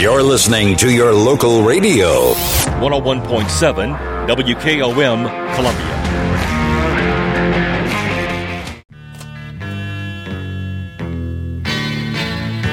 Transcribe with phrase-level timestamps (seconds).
[0.00, 2.32] You're listening to your local radio.
[2.80, 6.00] 101.7 WKOM Columbia.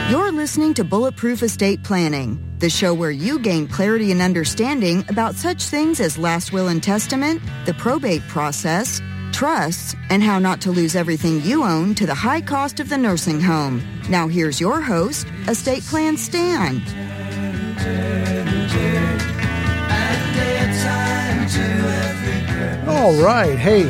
[0.10, 5.36] You're listening to Bulletproof Estate Planning, the show where you gain clarity and understanding about
[5.36, 9.02] such things as last will and testament, the probate process,
[9.34, 12.98] trusts, and how not to lose everything you own to the high cost of the
[12.98, 13.84] nursing home.
[14.10, 16.82] Now, here's your host, Estate Plan Stan.
[23.08, 23.58] All right.
[23.58, 23.84] Hey,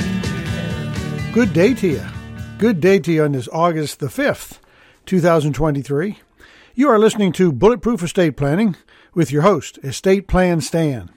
[1.31, 2.03] good day to you.
[2.59, 4.59] Good day to you on this August the 5th,
[5.07, 6.19] 2023.
[6.75, 8.75] You are listening to Bulletproof Estate Planning
[9.15, 11.09] with your host, Estate Plan Stan.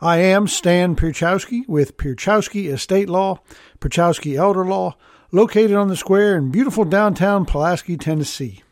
[0.00, 3.40] I am Stan Pierchoski with Pierchoski Estate Law,
[3.78, 4.96] Pierchoski Elder Law,
[5.30, 8.62] located on the square in beautiful downtown Pulaski, Tennessee.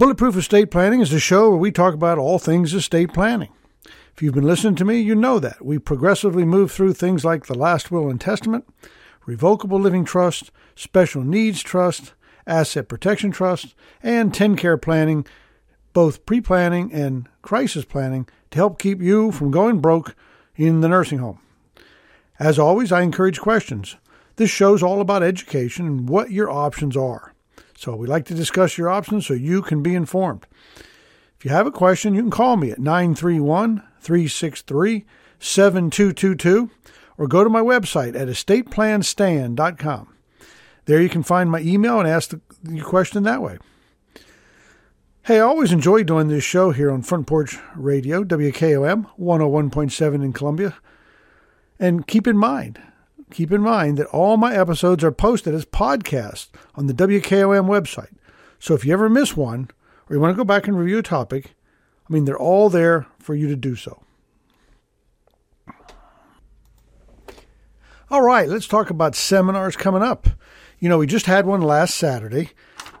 [0.00, 3.50] Bulletproof Estate Planning is a show where we talk about all things estate planning.
[3.84, 5.62] If you've been listening to me, you know that.
[5.62, 8.66] We progressively move through things like the last will and testament,
[9.26, 12.14] revocable living trust, special needs trust,
[12.46, 15.26] asset protection trust, and TennCare planning,
[15.92, 20.16] both pre planning and crisis planning, to help keep you from going broke
[20.56, 21.40] in the nursing home.
[22.38, 23.96] As always, I encourage questions.
[24.36, 27.29] This show's all about education and what your options are.
[27.80, 30.46] So we like to discuss your options so you can be informed.
[31.38, 35.06] If you have a question, you can call me at 931 363
[35.38, 36.70] 7222
[37.16, 40.14] or go to my website at estateplanstan.com.
[40.84, 43.56] There you can find my email and ask the, your question that way.
[45.22, 50.34] Hey, I always enjoy doing this show here on Front Porch Radio, WKOM 101.7 in
[50.34, 50.76] Columbia.
[51.78, 52.78] And keep in mind,
[53.30, 58.14] keep in mind that all my episodes are posted as podcasts on the WKOM website.
[58.58, 59.70] So if you ever miss one
[60.08, 61.54] or you want to go back and review a topic,
[62.08, 64.02] I mean, they're all there for you to do so.
[68.10, 70.28] All right, let's talk about seminars coming up.
[70.80, 72.50] You know, we just had one last Saturday,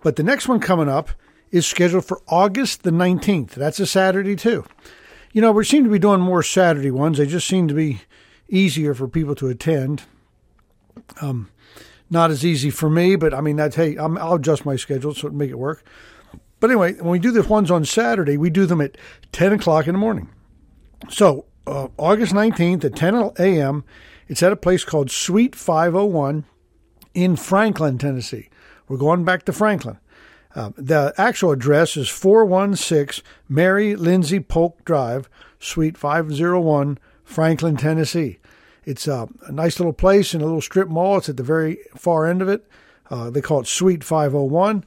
[0.02, 1.10] but the next one coming up
[1.50, 3.50] is scheduled for August the 19th.
[3.50, 4.64] That's a Saturday, too.
[5.32, 7.18] You know, we seem to be doing more Saturday ones.
[7.18, 8.02] They just seem to be
[8.48, 10.02] easier for people to attend.
[11.20, 11.50] Um,
[12.10, 15.14] not as easy for me, but I mean, that's, hey, i will adjust my schedule
[15.14, 15.84] so it make it work.
[16.58, 18.98] But anyway, when we do the ones on Saturday, we do them at
[19.32, 20.28] 10 o'clock in the morning.
[21.08, 23.84] So, uh, August 19th at 10 a.m.,
[24.28, 26.44] it's at a place called Suite 501
[27.14, 28.50] in Franklin, Tennessee.
[28.88, 29.98] We're going back to Franklin.
[30.54, 35.28] Uh, the actual address is 416 Mary Lindsay Polk Drive,
[35.60, 38.39] Suite 501, Franklin, Tennessee.
[38.90, 41.18] It's uh, a nice little place in a little strip mall.
[41.18, 42.66] It's at the very far end of it.
[43.08, 44.84] Uh, they call it Suite 501.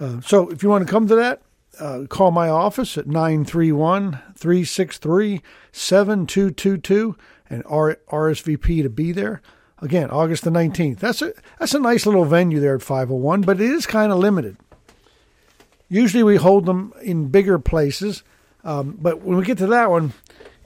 [0.00, 1.42] Uh, so if you want to come to that,
[1.78, 7.16] uh, call my office at 931 363 7222
[7.48, 9.40] and RSVP to be there.
[9.80, 10.98] Again, August the 19th.
[10.98, 14.18] That's a, that's a nice little venue there at 501, but it is kind of
[14.18, 14.56] limited.
[15.88, 18.24] Usually we hold them in bigger places,
[18.64, 20.14] um, but when we get to that one,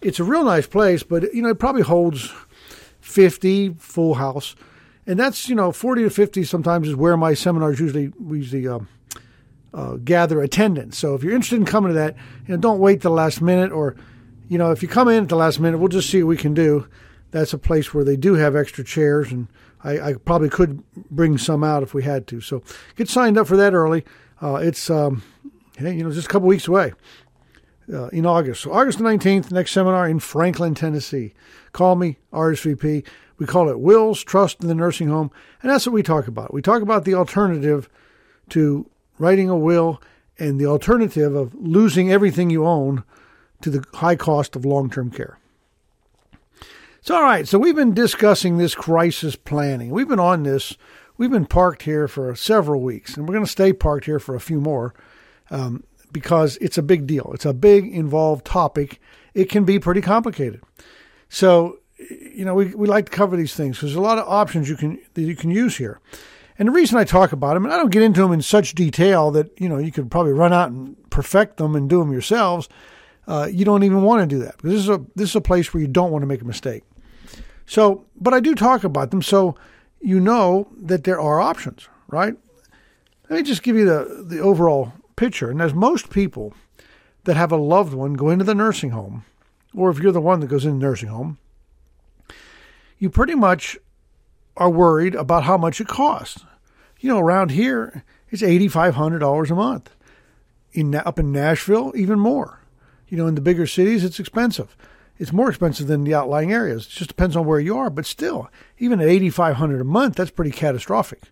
[0.01, 2.33] it's a real nice place, but you know it probably holds
[3.10, 4.54] 50 full house,
[5.06, 8.78] and that's you know 40 to 50 sometimes is where my seminars usually usually uh,
[9.75, 10.97] uh, gather attendance.
[10.98, 12.16] So if you're interested in coming to that,
[12.47, 13.97] you know, don't wait the last minute, or
[14.48, 16.37] you know if you come in at the last minute, we'll just see what we
[16.37, 16.87] can do.
[17.32, 19.48] That's a place where they do have extra chairs, and
[19.84, 22.41] I, I probably could bring some out if we had to.
[22.41, 22.62] So
[22.97, 24.04] get signed up for that early.
[24.42, 25.22] Uh, it's um,
[25.78, 26.92] you know just a couple weeks away
[27.93, 28.62] uh, in August.
[28.62, 31.34] So August 19th, next seminar in Franklin, Tennessee.
[31.73, 33.05] Call me, RSVP.
[33.39, 35.31] We call it Wills, Trust in the Nursing Home,
[35.62, 36.53] and that's what we talk about.
[36.53, 37.89] We talk about the alternative
[38.51, 40.01] to writing a will
[40.39, 43.05] and the alternative of losing everything you own
[43.62, 45.39] to the high cost of long-term care.
[47.03, 49.91] So, all right, so we've been discussing this crisis planning.
[49.91, 50.77] We've been on this.
[51.17, 54.34] We've been parked here for several weeks, and we're going to stay parked here for
[54.34, 54.95] a few more.
[55.51, 57.31] Um, because it's a big deal.
[57.34, 59.01] It's a big involved topic.
[59.34, 60.62] It can be pretty complicated.
[61.28, 64.28] So, you know, we, we like to cover these things because there's a lot of
[64.28, 66.01] options you can that you can use here.
[66.59, 68.74] And the reason I talk about them, and I don't get into them in such
[68.74, 72.13] detail that you know you could probably run out and perfect them and do them
[72.13, 72.68] yourselves.
[73.27, 75.41] Uh, you don't even want to do that because this is a this is a
[75.41, 76.83] place where you don't want to make a mistake.
[77.66, 79.54] So, but I do talk about them so
[80.01, 82.34] you know that there are options, right?
[83.28, 85.51] Let me just give you the the overall picture.
[85.51, 86.54] And as most people
[87.24, 89.24] that have a loved one go into the nursing home,
[89.74, 91.39] or if you're the one that goes in the nursing home,
[92.98, 93.78] you pretty much
[94.57, 96.45] are worried about how much it costs.
[97.01, 99.91] You know, around here, it's $8,500 a month.
[100.72, 102.60] in up in Nashville, even more.
[103.09, 104.77] You know, in the bigger cities, it's expensive.
[105.18, 106.86] It's more expensive than the outlying areas.
[106.86, 108.48] It just depends on where you are, but still,
[108.78, 111.24] even at eighty five hundred a month, that's pretty catastrophic.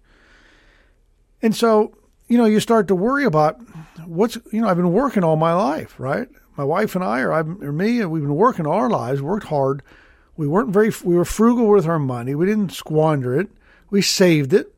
[1.40, 1.96] And so,
[2.28, 3.60] you know, you start to worry about
[4.06, 6.28] what's you know, I've been working all my life, right?
[6.56, 9.46] My wife and I, or, I, or me, we've been working all our lives, worked
[9.46, 9.82] hard.
[10.36, 12.34] We weren't very, we were frugal with our money.
[12.34, 13.48] We didn't squander it.
[13.90, 14.74] We saved it,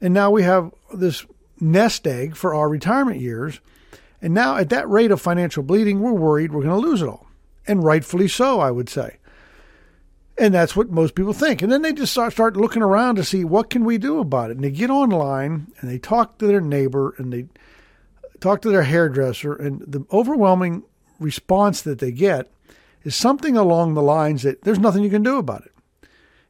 [0.00, 1.26] and now we have this
[1.60, 3.60] nest egg for our retirement years.
[4.22, 7.08] And now, at that rate of financial bleeding, we're worried we're going to lose it
[7.08, 7.26] all.
[7.66, 9.16] And rightfully so, I would say.
[10.38, 11.62] And that's what most people think.
[11.62, 14.50] And then they just start, start looking around to see what can we do about
[14.50, 14.56] it.
[14.56, 17.46] And they get online and they talk to their neighbor and they
[18.40, 19.54] talk to their hairdresser.
[19.54, 20.82] And the overwhelming
[21.18, 22.50] response that they get
[23.02, 25.72] is something along the lines that there's nothing you can do about it.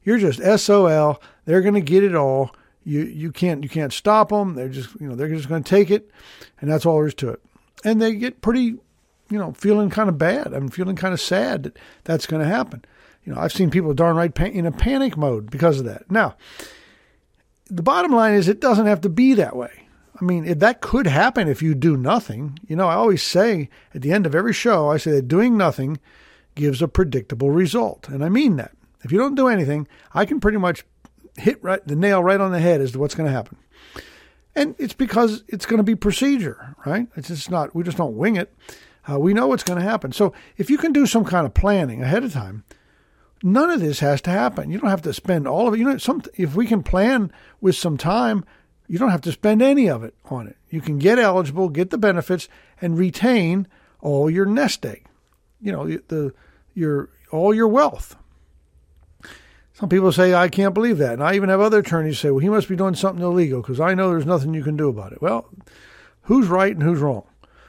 [0.03, 1.21] You're just SOL.
[1.45, 2.55] They're going to get it all.
[2.85, 4.55] You you can't you can't stop them.
[4.55, 6.09] They're just you know they're just going to take it,
[6.61, 7.41] and that's all there is to it.
[7.85, 8.77] And they get pretty,
[9.29, 10.53] you know, feeling kind of bad.
[10.53, 12.85] I'm feeling kind of sad that that's going to happen.
[13.27, 16.11] You know, I've seen people darn right in a panic mode because of that.
[16.11, 16.37] Now,
[17.69, 19.89] the bottom line is it doesn't have to be that way.
[20.19, 22.59] I mean, if that could happen if you do nothing.
[22.67, 25.57] You know, I always say at the end of every show, I say that doing
[25.57, 25.99] nothing
[26.55, 28.09] gives a predictable result.
[28.09, 28.73] And I mean that.
[29.03, 30.85] If you don't do anything, I can pretty much
[31.37, 33.59] hit right the nail right on the head as to what's going to happen.
[34.55, 37.09] And it's because it's going to be procedure, right?
[37.15, 38.55] It's just not, we just don't wing it.
[39.09, 40.13] Uh, we know what's going to happen.
[40.13, 42.65] So if you can do some kind of planning ahead of time,
[43.43, 44.71] none of this has to happen.
[44.71, 45.79] You don't have to spend all of it.
[45.79, 48.45] You know, some, if we can plan with some time,
[48.89, 50.57] you don't have to spend any of it on it.
[50.71, 52.49] You can get eligible, get the benefits,
[52.81, 53.67] and retain
[54.01, 55.07] all your nest egg.
[55.61, 56.33] You know, the
[56.75, 58.17] your all your wealth.
[59.73, 61.15] Some people say, I can't believe that.
[61.15, 63.79] And I even have other attorneys say, well, he must be doing something illegal because
[63.79, 65.21] I know there's nothing you can do about it.
[65.21, 65.51] Well,
[66.23, 67.27] who's right and who's wrong?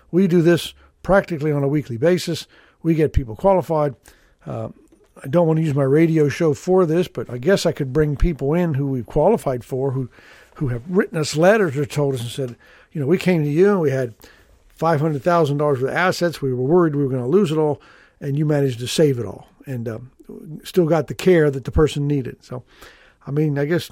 [0.09, 0.73] We do this
[1.03, 2.47] practically on a weekly basis.
[2.81, 3.95] We get people qualified.
[4.45, 4.69] Uh,
[5.23, 7.93] I don't want to use my radio show for this, but I guess I could
[7.93, 10.09] bring people in who we've qualified for, who,
[10.55, 12.55] who have written us letters or told us and said,
[12.91, 14.13] you know, we came to you and we had
[14.79, 16.41] $500,000 worth of assets.
[16.41, 17.81] We were worried we were going to lose it all,
[18.19, 19.47] and you managed to save it all.
[19.65, 20.11] And um,
[20.63, 22.43] still got the care that the person needed.
[22.43, 22.63] So,
[23.25, 23.91] I mean, I guess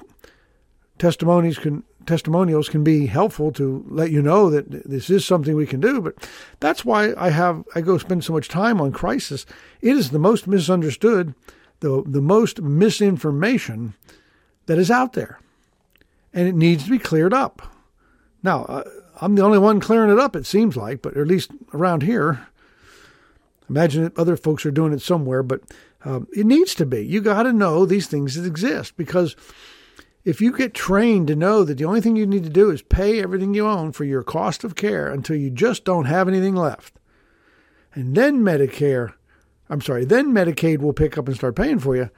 [0.98, 5.66] testimonies can testimonials can be helpful to let you know that this is something we
[5.66, 6.00] can do.
[6.00, 6.28] But
[6.60, 9.46] that's why I have I go spend so much time on crisis.
[9.80, 11.34] It is the most misunderstood,
[11.80, 13.94] the the most misinformation
[14.66, 15.40] that is out there,
[16.32, 17.74] and it needs to be cleared up.
[18.42, 18.84] Now, uh,
[19.20, 20.36] I'm the only one clearing it up.
[20.36, 22.46] It seems like, but at least around here.
[23.68, 25.60] Imagine that other folks are doing it somewhere, but
[26.04, 27.04] um, it needs to be.
[27.04, 29.34] You got to know these things that exist because
[30.26, 32.82] if you get trained to know that the only thing you need to do is
[32.82, 36.56] pay everything you own for your cost of care until you just don't have anything
[36.56, 36.98] left,
[37.94, 39.14] and then Medicare,
[39.70, 42.10] I'm sorry, then Medicaid will pick up and start paying for you.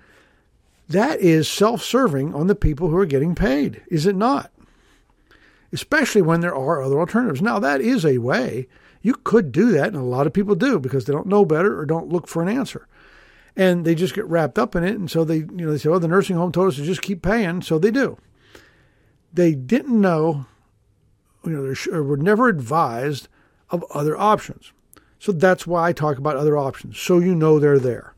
[0.89, 4.51] That is self serving on the people who are getting paid, is it not?
[5.71, 7.43] Especially when there are other alternatives.
[7.43, 8.69] Now, that is a way.
[9.03, 11.79] You could do that, and a lot of people do because they don't know better
[11.79, 12.89] or don't look for an answer
[13.59, 14.95] and they just get wrapped up in it.
[14.95, 17.03] And so they, you know, they say, "Oh, the nursing home told us to just
[17.03, 18.17] keep paying," so they do.
[19.35, 20.47] They didn't know,
[21.45, 23.29] you know, were never advised
[23.71, 24.73] of other options.
[25.19, 28.15] So that's why I talk about other options, so you know they're there.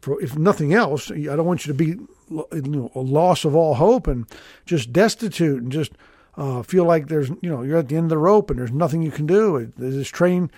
[0.00, 1.86] For if nothing else, I don't want you to be,
[2.30, 4.24] you know, a loss of all hope and
[4.64, 5.92] just destitute and just
[6.36, 8.70] uh, feel like there's, you know, you're at the end of the rope and there's
[8.70, 9.72] nothing you can do.
[9.76, 10.50] This train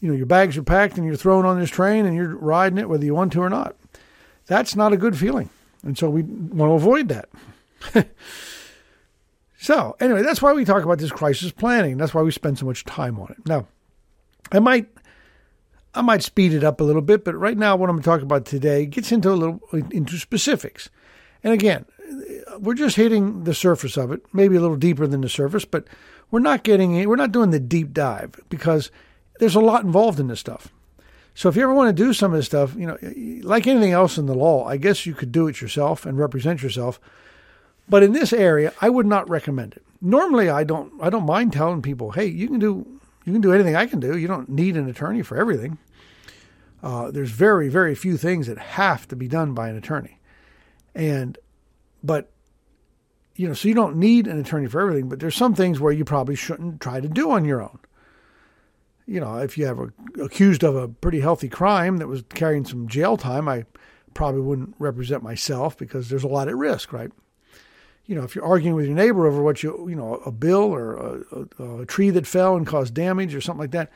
[0.00, 2.78] you know, your bags are packed and you're thrown on this train and you're riding
[2.78, 3.76] it whether you want to or not.
[4.46, 5.50] That's not a good feeling.
[5.82, 7.28] And so we want to avoid that.
[9.58, 11.96] so, anyway, that's why we talk about this crisis planning.
[11.96, 13.46] That's why we spend so much time on it.
[13.46, 13.66] Now,
[14.52, 14.88] I might
[15.94, 18.46] I might speed it up a little bit, but right now what I'm talking about
[18.46, 20.90] today gets into a little into specifics.
[21.42, 21.84] And again,
[22.58, 25.86] we're just hitting the surface of it, maybe a little deeper than the surface, but
[26.30, 28.90] we're not getting we're not doing the deep dive because
[29.44, 30.72] there's a lot involved in this stuff.
[31.34, 32.96] So if you ever want to do some of this stuff, you know,
[33.46, 36.62] like anything else in the law, I guess you could do it yourself and represent
[36.62, 36.98] yourself.
[37.86, 39.82] But in this area, I would not recommend it.
[40.00, 40.92] Normally, I don't.
[40.98, 42.86] I don't mind telling people, "Hey, you can do
[43.26, 44.16] you can do anything I can do.
[44.16, 45.76] You don't need an attorney for everything."
[46.82, 50.20] Uh, there's very very few things that have to be done by an attorney,
[50.94, 51.36] and
[52.02, 52.30] but
[53.36, 55.10] you know, so you don't need an attorney for everything.
[55.10, 57.80] But there's some things where you probably shouldn't try to do on your own
[59.06, 59.92] you know, if you have a,
[60.22, 63.64] accused of a pretty healthy crime that was carrying some jail time, I
[64.14, 67.10] probably wouldn't represent myself because there's a lot at risk, right?
[68.06, 70.74] you know, if you're arguing with your neighbor over what you, you know, a bill
[70.74, 73.90] or a, a, a tree that fell and caused damage or something like that,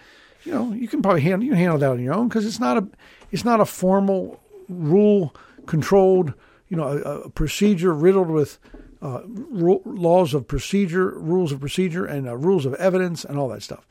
[0.44, 2.60] you know, you can probably handle you can handle that on your own because it's
[2.60, 2.88] not a
[3.30, 5.34] it's not a formal rule
[5.66, 6.32] controlled,
[6.68, 8.58] you know, a, a procedure riddled with
[9.02, 13.62] uh, laws of procedure, rules of procedure, and uh, rules of evidence, and all that
[13.62, 13.86] stuff.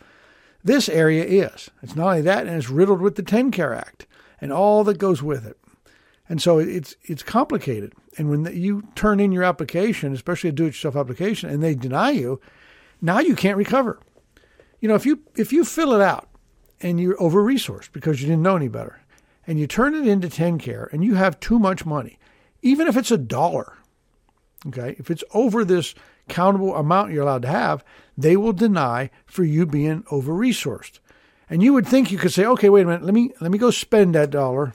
[0.68, 1.72] This area is.
[1.82, 4.06] It's not only that, and it's riddled with the TennCare Act
[4.42, 5.58] and all that goes with it.
[6.28, 7.94] And so it's it's complicated.
[8.18, 12.42] And when you turn in your application, especially a do-it-yourself application, and they deny you,
[13.02, 14.02] now you can't recover.
[14.82, 16.28] You know, if you if you fill it out
[16.82, 19.00] and you're over-resourced because you didn't know any better,
[19.48, 22.20] and you turn it into TennCare and you have too much money,
[22.62, 23.78] even if it's a dollar,
[24.68, 25.96] okay, if it's over this
[26.28, 27.84] countable amount you're allowed to have,
[28.18, 31.00] they will deny for you being over-resourced.
[31.50, 33.58] And you would think you could say, okay, wait a minute, let me let me
[33.58, 34.74] go spend that dollar.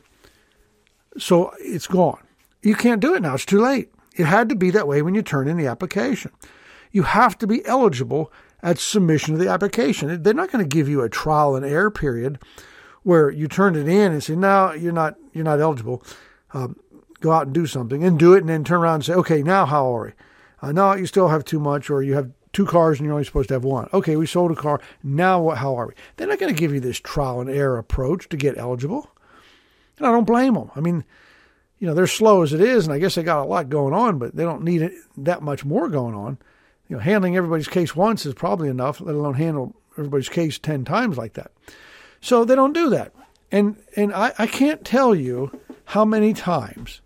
[1.18, 2.22] So it's gone.
[2.62, 3.34] You can't do it now.
[3.34, 3.92] It's too late.
[4.16, 6.30] It had to be that way when you turn in the application.
[6.90, 8.32] You have to be eligible
[8.62, 10.22] at submission of the application.
[10.22, 12.38] They're not going to give you a trial and error period
[13.02, 15.16] where you turn it in and say, "No, you're not.
[15.32, 16.02] You're not eligible.
[16.54, 16.76] Um,
[17.20, 19.42] go out and do something and do it, and then turn around and say, "Okay,
[19.42, 20.12] now how are we?
[20.62, 23.24] Uh, no, you still have too much, or you have two cars and you're only
[23.24, 23.88] supposed to have one.
[23.92, 24.80] Okay, we sold a car.
[25.02, 25.58] Now what?
[25.58, 25.94] How are we?
[26.16, 29.10] They're not going to give you this trial and error approach to get eligible.
[29.98, 30.70] And I don't blame them.
[30.76, 31.04] I mean,
[31.78, 33.92] you know, they're slow as it is, and I guess they got a lot going
[33.92, 36.38] on, but they don't need it, that much more going on.
[36.88, 40.84] You know, handling everybody's case once is probably enough, let alone handle everybody's case 10
[40.84, 41.50] times like that.
[42.20, 43.12] So they don't do that.
[43.50, 47.00] And, and I, I can't tell you how many times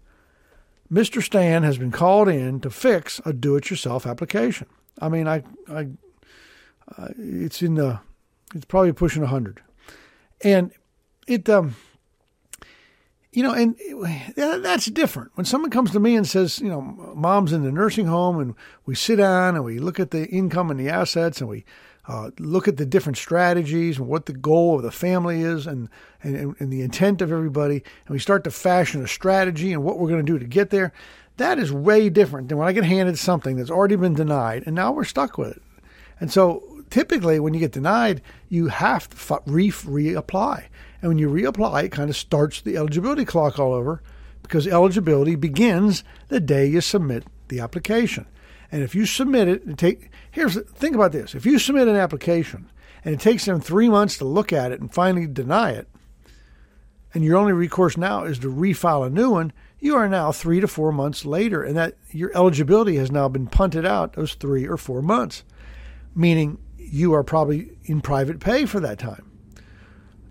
[0.90, 1.23] Mr.
[1.23, 4.66] Stan has been called in to fix a do it yourself application.
[5.00, 5.88] I mean, I, I,
[6.97, 8.00] uh, it's in the,
[8.55, 9.61] it's probably pushing hundred,
[10.43, 10.71] and
[11.26, 11.75] it, um,
[13.33, 13.76] you know, and
[14.64, 15.33] that's different.
[15.35, 18.55] When someone comes to me and says, you know, mom's in the nursing home, and
[18.87, 21.64] we sit down and we look at the income and the assets, and we
[22.09, 25.89] uh, look at the different strategies and what the goal of the family is, and,
[26.23, 29.99] and and the intent of everybody, and we start to fashion a strategy and what
[29.99, 30.93] we're going to do to get there.
[31.37, 34.75] That is way different than when I get handed something that's already been denied and
[34.75, 35.63] now we're stuck with it.
[36.19, 40.65] And so typically when you get denied, you have to re- reapply.
[41.03, 44.03] And when you reapply, it kind of starts the eligibility clock all over
[44.43, 48.27] because eligibility begins the day you submit the application.
[48.73, 51.35] And if you submit it, it take here's think about this.
[51.35, 52.71] If you submit an application
[53.05, 55.89] and it takes them three months to look at it and finally deny it,
[57.15, 60.61] and your only recourse now is to refile a new one, you are now three
[60.61, 64.67] to four months later, and that your eligibility has now been punted out those three
[64.67, 65.45] or four months,
[66.15, 69.31] meaning you are probably in private pay for that time.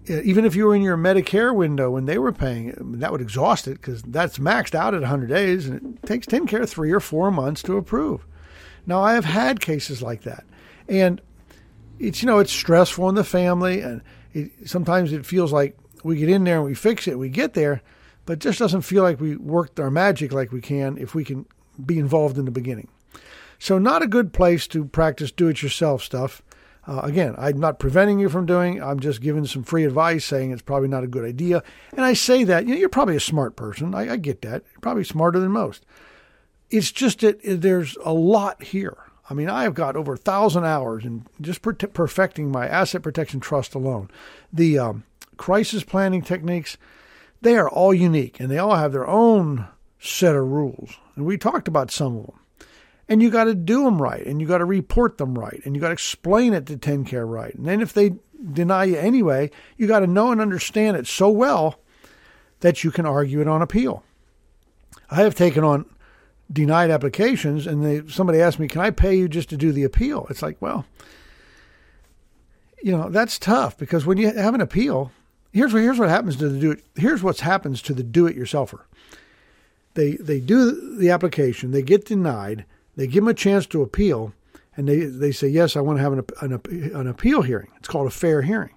[0.09, 3.21] Uh, even if you were in your Medicare window when they were paying, that would
[3.21, 6.99] exhaust it because that's maxed out at 100 days, and it takes TennCare three or
[6.99, 8.25] four months to approve.
[8.85, 10.43] Now, I have had cases like that,
[10.87, 11.21] and
[11.97, 14.01] it's you know it's stressful in the family, and
[14.33, 17.53] it, sometimes it feels like we get in there and we fix it, we get
[17.53, 17.81] there,
[18.25, 21.23] but it just doesn't feel like we worked our magic like we can if we
[21.23, 21.47] can
[21.83, 22.89] be involved in the beginning.
[23.57, 26.43] So, not a good place to practice do it yourself stuff.
[26.87, 28.81] Uh, again, I'm not preventing you from doing.
[28.81, 31.63] I'm just giving some free advice, saying it's probably not a good idea.
[31.93, 33.95] And I say that you know, you're probably a smart person.
[33.95, 34.63] I, I get that.
[34.71, 35.85] You're probably smarter than most.
[36.69, 38.97] It's just that there's a lot here.
[39.29, 43.01] I mean, I have got over a thousand hours in just per- perfecting my asset
[43.01, 44.09] protection trust alone.
[44.53, 45.03] The um,
[45.37, 46.77] crisis planning techniques,
[47.41, 49.67] they are all unique and they all have their own
[49.99, 50.97] set of rules.
[51.15, 52.39] And we talked about some of them.
[53.07, 55.75] And you got to do them right and you got to report them right and
[55.75, 57.53] you got to explain it to TennCare right.
[57.53, 58.15] And then if they
[58.51, 61.79] deny you anyway, you got to know and understand it so well
[62.61, 64.03] that you can argue it on appeal.
[65.09, 65.85] I have taken on
[66.51, 69.83] denied applications and they somebody asked me, "Can I pay you just to do the
[69.83, 70.85] appeal?" It's like, well,
[72.81, 75.11] you know, that's tough because when you have an appeal,
[75.51, 76.83] here's what here's what happens to the do it.
[76.95, 78.81] Here's what happens to the do it yourselfer.
[79.95, 84.33] They they do the application, they get denied, they give them a chance to appeal,
[84.75, 87.71] and they they say yes, I want to have an an, an appeal hearing.
[87.77, 88.75] It's called a fair hearing,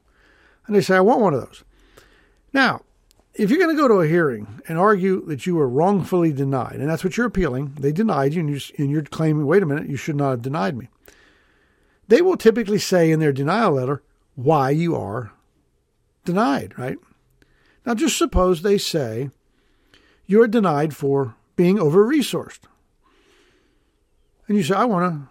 [0.66, 1.64] and they say I want one of those.
[2.52, 2.82] Now,
[3.38, 6.76] if you're going to go to a hearing and argue that you were wrongfully denied,
[6.76, 9.96] and that's what you're appealing, they denied you, and you're, claiming, wait a minute, you
[9.96, 10.88] should not have denied me.
[12.08, 14.02] They will typically say in their denial letter
[14.34, 15.32] why you are
[16.24, 16.98] denied, right?
[17.86, 19.30] Now, just suppose they say
[20.26, 22.60] you're denied for being over resourced.
[24.48, 25.28] And you say, I want to,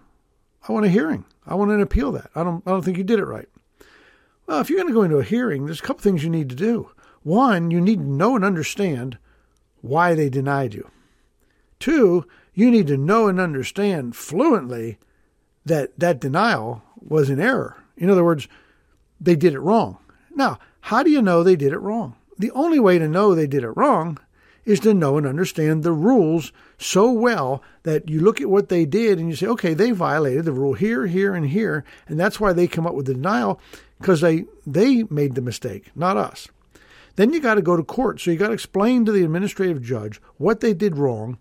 [0.70, 1.26] I want a hearing.
[1.46, 2.30] I want to appeal that.
[2.36, 3.50] I don't, I don't think you did it right.
[4.46, 6.50] Well, if you're going to go into a hearing, there's a couple things you need
[6.50, 6.92] to do.
[7.24, 9.18] One, you need to know and understand
[9.82, 10.90] why they denied you.
[11.80, 14.98] Two, You need to know and understand fluently
[15.64, 17.78] that that denial was an error.
[17.98, 18.48] In other words,
[19.22, 19.98] they did it wrong.
[20.34, 22.16] Now, how do you know they did it wrong?
[22.38, 24.18] The only way to know they did it wrong
[24.68, 28.86] is to know and understand the rules so well that you look at what they
[28.86, 32.38] did and you say, okay, they violated the rule here, here, and here, and that's
[32.38, 33.62] why they come up with the denial
[33.98, 36.50] because they they made the mistake, not us.
[37.16, 38.20] Then you got to go to court.
[38.20, 41.38] So you got to explain to the administrative judge what they did wrong,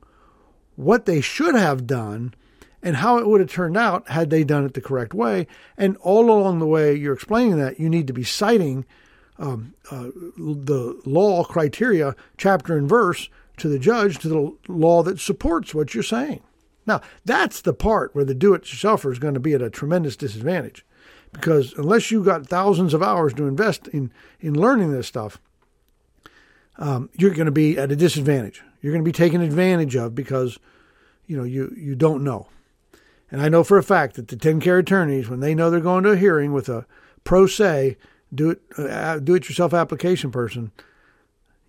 [0.76, 2.32] what they should have done,
[2.80, 5.48] and how it would have turned out had they done it the correct way.
[5.76, 8.86] And all along the way, you're explaining that you need to be citing
[9.38, 13.28] um, uh, the law criteria, chapter and verse,
[13.58, 16.42] to the judge, to the law that supports what you're saying.
[16.86, 19.70] Now, that's the part where the do it yourselfer is going to be at a
[19.70, 20.84] tremendous disadvantage.
[21.32, 25.40] Because unless you got thousands of hours to invest in, in learning this stuff,
[26.78, 28.62] um, you're going to be at a disadvantage.
[28.80, 30.58] You're going to be taken advantage of because
[31.26, 32.48] you know you, you don't know.
[33.30, 36.04] And I know for a fact that the TennCare attorneys, when they know they're going
[36.04, 36.86] to a hearing with a
[37.24, 37.96] pro se,
[38.34, 40.72] do it uh, do it yourself application person,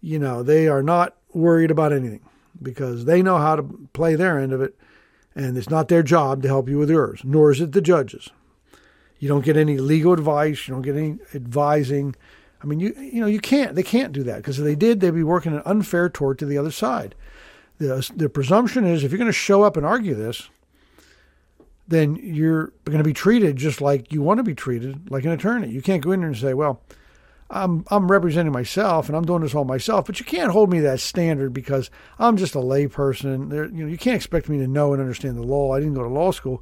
[0.02, 2.22] you know, they are not worried about anything
[2.62, 4.76] because they know how to play their end of it
[5.36, 8.30] and it's not their job to help you with yours, nor is it the judges.
[9.20, 12.16] You don't get any legal advice, you don't get any advising.
[12.62, 15.00] I mean, you you know, you can't they can't do that because if they did,
[15.00, 17.14] they'd be working an unfair tort to the other side.
[17.78, 20.50] The the presumption is if you're going to show up and argue this,
[21.88, 25.32] then you're going to be treated just like you want to be treated, like an
[25.32, 25.70] attorney.
[25.70, 26.82] You can't go in there and say, well,
[27.50, 30.80] I'm I'm representing myself and I'm doing this all myself, but you can't hold me
[30.80, 31.90] to that standard because
[32.20, 33.50] I'm just a layperson.
[33.50, 35.74] There, you know, you can't expect me to know and understand the law.
[35.74, 36.62] I didn't go to law school.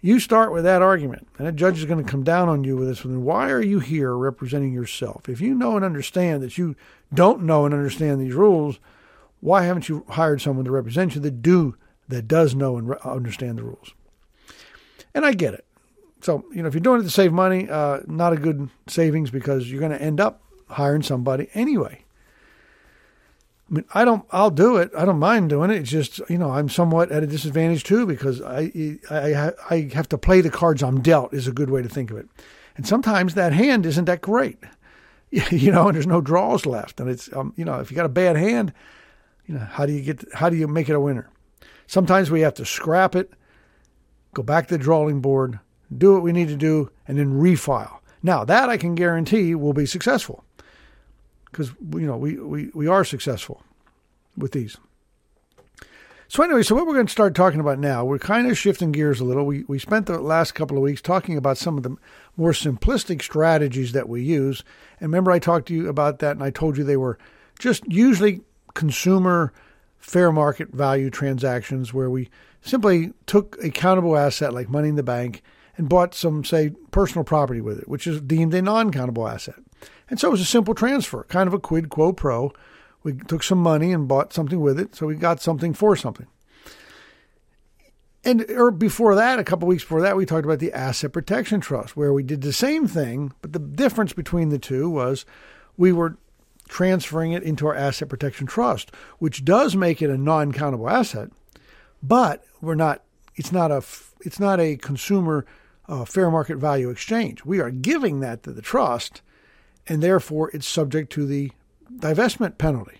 [0.00, 2.76] You start with that argument, and a judge is going to come down on you
[2.76, 3.04] with this.
[3.04, 3.24] One.
[3.24, 5.28] Why are you here representing yourself?
[5.28, 6.76] If you know and understand that you
[7.12, 8.78] don't know and understand these rules,
[9.40, 11.76] why haven't you hired someone to represent you that do
[12.08, 13.94] that does know and re- understand the rules?
[15.16, 15.64] And I get it.
[16.20, 19.30] So, you know, if you're doing it to save money, uh, not a good savings
[19.30, 22.04] because you're going to end up hiring somebody anyway.
[23.70, 24.90] I mean, I don't, I'll do it.
[24.96, 25.78] I don't mind doing it.
[25.78, 30.08] It's just, you know, I'm somewhat at a disadvantage too because I, I, I have
[30.10, 32.28] to play the cards I'm dealt is a good way to think of it.
[32.76, 34.58] And sometimes that hand isn't that great,
[35.30, 37.00] you know, and there's no draws left.
[37.00, 38.74] And it's, um, you know, if you got a bad hand,
[39.46, 41.30] you know, how do you get, how do you make it a winner?
[41.86, 43.32] Sometimes we have to scrap it
[44.36, 45.58] go back to the drawing board,
[45.96, 48.00] do what we need to do, and then refile.
[48.22, 50.44] Now, that I can guarantee will be successful
[51.50, 53.62] because, you know, we, we, we are successful
[54.36, 54.76] with these.
[56.28, 58.92] So anyway, so what we're going to start talking about now, we're kind of shifting
[58.92, 59.46] gears a little.
[59.46, 61.96] We we spent the last couple of weeks talking about some of the
[62.36, 64.64] more simplistic strategies that we use.
[65.00, 67.16] And remember I talked to you about that and I told you they were
[67.60, 68.40] just usually
[68.74, 69.52] consumer
[69.98, 72.28] fair market value transactions where we
[72.66, 75.42] simply took a countable asset like money in the bank
[75.76, 79.56] and bought some, say, personal property with it, which is deemed a non countable asset.
[80.08, 82.52] And so it was a simple transfer, kind of a quid quo pro.
[83.02, 86.26] We took some money and bought something with it, so we got something for something.
[88.24, 91.60] And or before that, a couple weeks before that, we talked about the asset protection
[91.60, 95.24] trust, where we did the same thing, but the difference between the two was
[95.76, 96.16] we were
[96.68, 101.30] transferring it into our asset protection trust, which does make it a non-countable asset,
[102.06, 103.02] but we're not.
[103.34, 103.82] It's not a.
[104.20, 105.46] It's not a consumer
[105.88, 107.44] uh, fair market value exchange.
[107.44, 109.22] We are giving that to the trust,
[109.86, 111.52] and therefore it's subject to the
[111.92, 112.98] divestment penalty,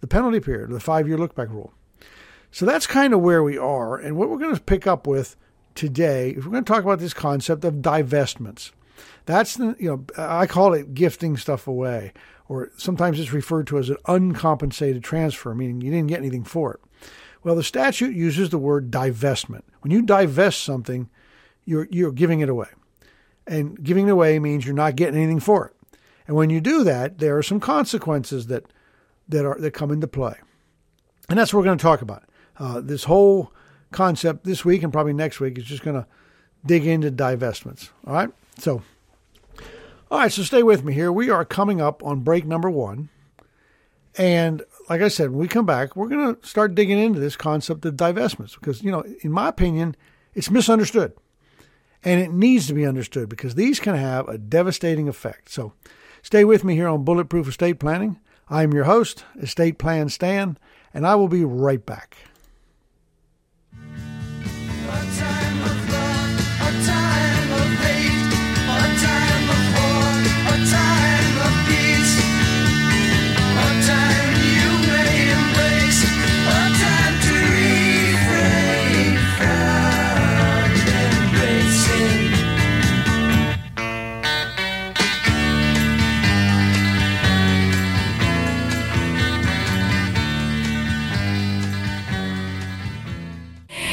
[0.00, 1.72] the penalty period, the five-year look-back rule.
[2.52, 5.36] So that's kind of where we are, and what we're going to pick up with
[5.74, 8.72] today is we're going to talk about this concept of divestments.
[9.24, 12.12] That's the, you know I call it gifting stuff away,
[12.48, 16.74] or sometimes it's referred to as an uncompensated transfer, meaning you didn't get anything for
[16.74, 16.80] it.
[17.42, 19.62] Well, the statute uses the word divestment.
[19.80, 21.08] When you divest something,
[21.64, 22.68] you're, you're giving it away.
[23.46, 25.98] And giving it away means you're not getting anything for it.
[26.26, 28.64] And when you do that, there are some consequences that,
[29.28, 30.36] that, are, that come into play.
[31.28, 32.24] And that's what we're going to talk about.
[32.58, 33.52] Uh, this whole
[33.90, 36.06] concept this week and probably next week is just going to
[36.64, 37.90] dig into divestments.
[38.06, 38.30] All right?
[38.58, 38.82] So,
[40.10, 41.10] all right, so stay with me here.
[41.10, 43.08] We are coming up on break number one.
[44.16, 47.36] And like I said, when we come back, we're going to start digging into this
[47.36, 49.94] concept of divestments because, you know, in my opinion,
[50.34, 51.12] it's misunderstood.
[52.02, 55.48] And it needs to be understood because these can have a devastating effect.
[55.48, 55.74] So
[56.22, 58.18] stay with me here on Bulletproof Estate Planning.
[58.48, 60.58] I'm your host, Estate Plan Stan,
[60.92, 62.16] and I will be right back.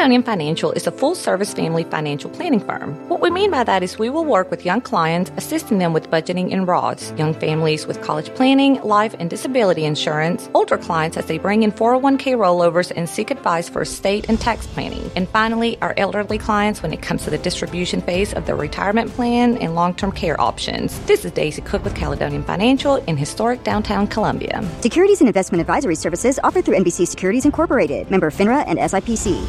[0.00, 2.94] Caledonian Financial is a full service family financial planning firm.
[3.10, 6.08] What we mean by that is we will work with young clients, assisting them with
[6.10, 11.26] budgeting and Roths, young families with college planning, life and disability insurance, older clients as
[11.26, 15.76] they bring in 401k rollovers and seek advice for estate and tax planning, and finally,
[15.82, 19.74] our elderly clients when it comes to the distribution phase of their retirement plan and
[19.74, 20.98] long term care options.
[21.00, 24.66] This is Daisy Cook with Caledonian Financial in historic downtown Columbia.
[24.80, 29.46] Securities and investment advisory services offered through NBC Securities Incorporated, member FINRA and SIPC.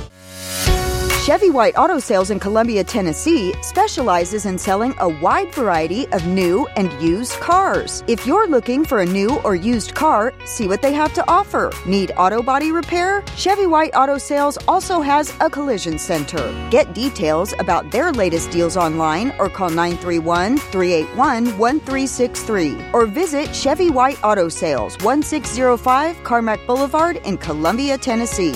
[1.21, 6.65] Chevy White Auto Sales in Columbia, Tennessee specializes in selling a wide variety of new
[6.77, 8.03] and used cars.
[8.07, 11.71] If you're looking for a new or used car, see what they have to offer.
[11.85, 13.23] Need auto body repair?
[13.37, 16.41] Chevy White Auto Sales also has a collision center.
[16.71, 23.91] Get details about their latest deals online or call 931 381 1363 or visit Chevy
[23.91, 28.55] White Auto Sales, 1605 Carmack Boulevard in Columbia, Tennessee.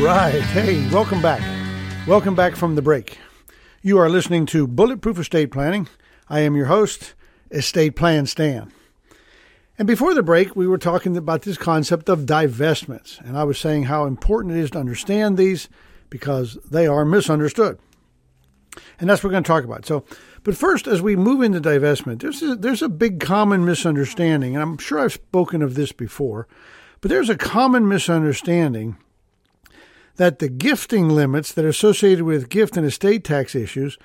[0.00, 0.40] Right.
[0.40, 1.42] Hey, welcome back.
[2.06, 3.18] Welcome back from the break.
[3.82, 5.88] You are listening to Bulletproof Estate Planning.
[6.26, 7.12] I am your host,
[7.50, 8.72] Estate Plan Stan.
[9.76, 13.20] And before the break, we were talking about this concept of divestments.
[13.20, 15.68] And I was saying how important it is to understand these
[16.08, 17.78] because they are misunderstood.
[18.98, 19.84] And that's what we're going to talk about.
[19.84, 20.04] So,
[20.44, 24.54] but first, as we move into divestment, there's a, there's a big common misunderstanding.
[24.54, 26.48] And I'm sure I've spoken of this before,
[27.02, 28.96] but there's a common misunderstanding
[30.16, 33.98] that the gifting limits that are associated with gift and estate tax issues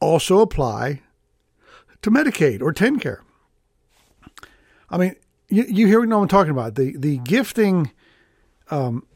[0.00, 1.00] also apply
[2.02, 3.20] to Medicaid or TennCare.
[4.90, 5.14] I mean,
[5.48, 6.74] you, you hear what I'm talking about.
[6.74, 7.92] The, the gifting
[8.70, 9.06] um,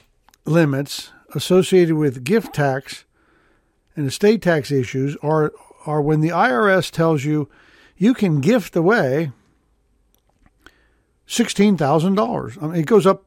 [0.44, 3.04] limits associated with gift tax
[3.96, 5.52] and estate tax issues are,
[5.86, 7.48] are when the IRS tells you
[7.96, 9.32] you can gift away
[11.26, 12.62] $16,000.
[12.62, 13.24] I mean, it goes up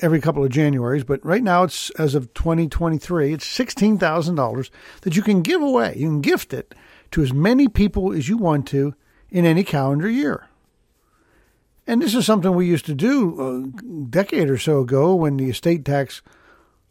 [0.00, 4.70] every couple of Januaries, but right now it's as of 2023, it's $16,000
[5.02, 5.94] that you can give away.
[5.96, 6.74] You can gift it
[7.12, 8.94] to as many people as you want to
[9.30, 10.48] in any calendar year.
[11.86, 15.50] And this is something we used to do a decade or so ago when the
[15.50, 16.22] estate tax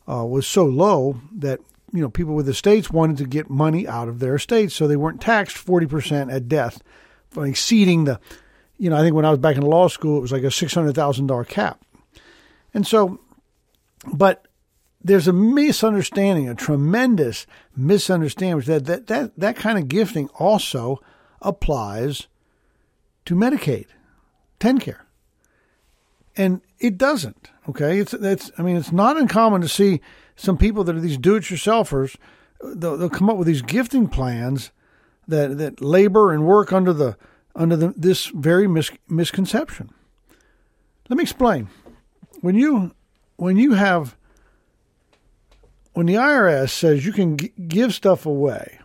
[0.07, 1.59] uh, was so low that
[1.93, 4.95] you know people with estates wanted to get money out of their estates so they
[4.95, 6.83] weren't taxed 40% at death
[7.29, 8.19] for exceeding the
[8.79, 10.49] you know, I think when I was back in law school, it was like a
[10.49, 11.83] six hundred thousand dollar cap,
[12.73, 13.19] and so,
[14.13, 14.47] but
[15.01, 20.99] there's a misunderstanding, a tremendous misunderstanding that that that, that kind of gifting also
[21.41, 22.27] applies
[23.25, 23.87] to Medicaid,
[24.59, 25.01] TennCare,
[26.35, 27.49] and it doesn't.
[27.67, 30.01] Okay, it's that's I mean it's not uncommon to see
[30.35, 32.15] some people that are these do-it-yourselfers.
[32.61, 34.71] They'll, they'll come up with these gifting plans
[35.27, 37.17] that that labor and work under the
[37.55, 39.91] under the, this very mis- misconception.
[41.09, 41.69] Let me explain.
[42.41, 42.93] When you
[43.37, 44.15] when you have
[45.93, 48.79] when the IRS says you can g- give stuff away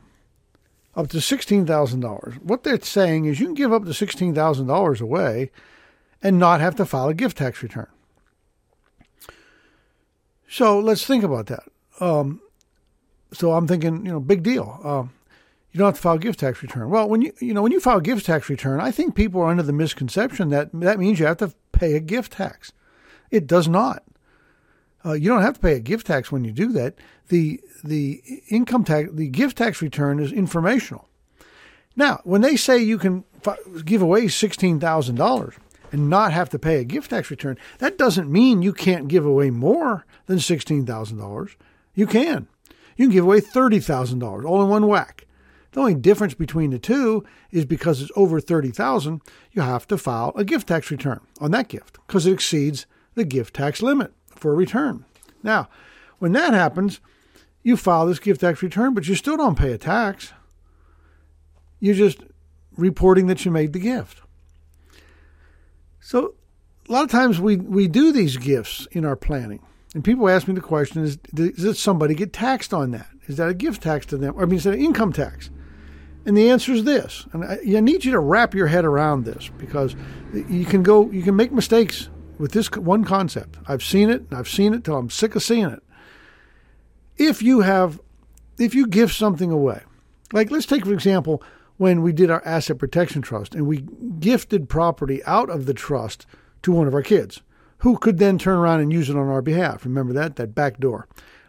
[0.97, 5.51] up to $16,000, what they're saying is you can give up to $16,000 away
[6.23, 7.89] and not have to file a gift tax return.
[10.49, 11.65] So let's think about that.
[12.01, 12.41] Um,
[13.33, 14.81] so I'm thinking, you know, big deal.
[14.85, 15.11] Um,
[15.73, 16.89] you don't have to file gift tax return.
[16.89, 19.51] Well, when you you know when you file gift tax return, I think people are
[19.51, 22.73] under the misconception that that means you have to pay a gift tax.
[23.31, 24.03] It does not.
[25.05, 26.95] Uh, you don't have to pay a gift tax when you do that.
[27.29, 31.09] The the income tax, the gift tax return is informational.
[31.97, 35.55] Now, when they say you can f- give away sixteen thousand dollars
[35.93, 39.27] and not have to pay a gift tax return, that doesn't mean you can't give
[39.27, 41.57] away more than sixteen thousand dollars.
[41.95, 42.49] You can.
[42.97, 45.27] You can give away thirty thousand dollars all in one whack.
[45.73, 50.33] The only difference between the two is because it's over 30,000, you have to file
[50.37, 54.55] a gift tax return on that gift because it exceeds the gift tax limit for
[54.55, 55.05] return.
[55.43, 55.69] Now,
[56.19, 57.01] when that happens,
[57.63, 60.33] you file this gift tax return, but you still don't pay a tax.
[61.81, 62.19] You're just
[62.77, 64.21] reporting that you made the gift.
[66.01, 66.35] So,
[66.89, 69.61] a lot of times we, we do these gifts in our planning.
[69.95, 73.07] And people ask me the question is, does somebody get taxed on that?
[73.27, 74.35] Is that a gift tax to them?
[74.39, 75.51] I mean, is that an income tax?
[76.27, 77.27] And the answer is this.
[77.33, 79.95] And I, I need you to wrap your head around this because
[80.33, 83.59] you can go, you can make mistakes with this one concept.
[83.67, 85.83] I've seen it, and I've seen it till I'm sick of seeing it.
[87.17, 88.01] If you have,
[88.59, 89.83] if you give something away,
[90.33, 91.43] like let's take for example
[91.77, 93.85] when we did our asset protection trust and we
[94.21, 96.27] gifted property out of the trust
[96.63, 97.43] to one of our kids,
[97.79, 99.85] who could then turn around and use it on our behalf.
[99.85, 101.07] Remember that that back door.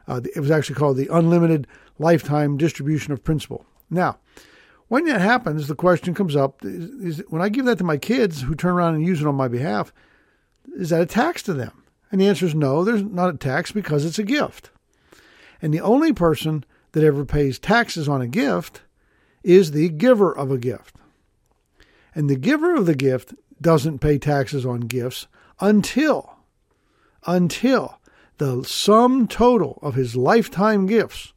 [0.07, 1.67] Uh, it was actually called the unlimited
[1.97, 3.65] lifetime distribution of principal.
[3.89, 4.19] Now,
[4.87, 7.97] when that happens, the question comes up: is, is, when I give that to my
[7.97, 9.91] kids who turn around and use it on my behalf,
[10.75, 11.83] is that a tax to them?
[12.11, 12.83] And the answer is no.
[12.83, 14.69] There's not a tax because it's a gift.
[15.61, 18.81] And the only person that ever pays taxes on a gift
[19.43, 20.95] is the giver of a gift.
[22.13, 25.27] And the giver of the gift doesn't pay taxes on gifts
[25.59, 26.31] until
[27.25, 27.99] until
[28.37, 31.33] the sum total of his lifetime gifts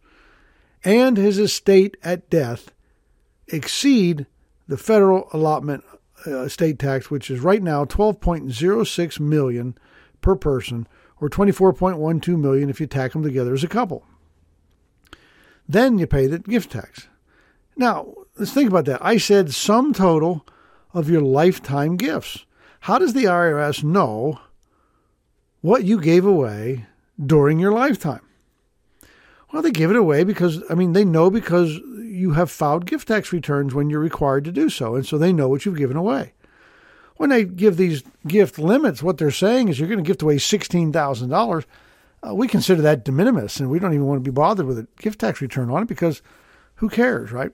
[0.85, 2.73] and his estate at death
[3.47, 4.27] exceed
[4.67, 5.85] the federal allotment
[6.27, 9.79] Uh, estate tax, which is right now 12.06 million
[10.21, 10.87] per person,
[11.21, 14.05] or 24.12 million if you tack them together as a couple.
[15.69, 17.09] Then you pay the gift tax.
[17.77, 19.05] Now, let's think about that.
[19.05, 20.45] I said sum total
[20.93, 22.45] of your lifetime gifts.
[22.81, 24.41] How does the IRS know
[25.61, 26.87] what you gave away
[27.25, 28.28] during your lifetime?
[29.53, 31.79] Well, they give it away because, I mean, they know because
[32.19, 34.95] you have filed gift tax returns when you're required to do so.
[34.95, 36.33] And so they know what you've given away.
[37.17, 40.37] When they give these gift limits, what they're saying is you're going to gift away
[40.37, 41.65] $16,000.
[42.27, 44.79] Uh, we consider that de minimis and we don't even want to be bothered with
[44.79, 46.21] a gift tax return on it because
[46.77, 47.53] who cares, right?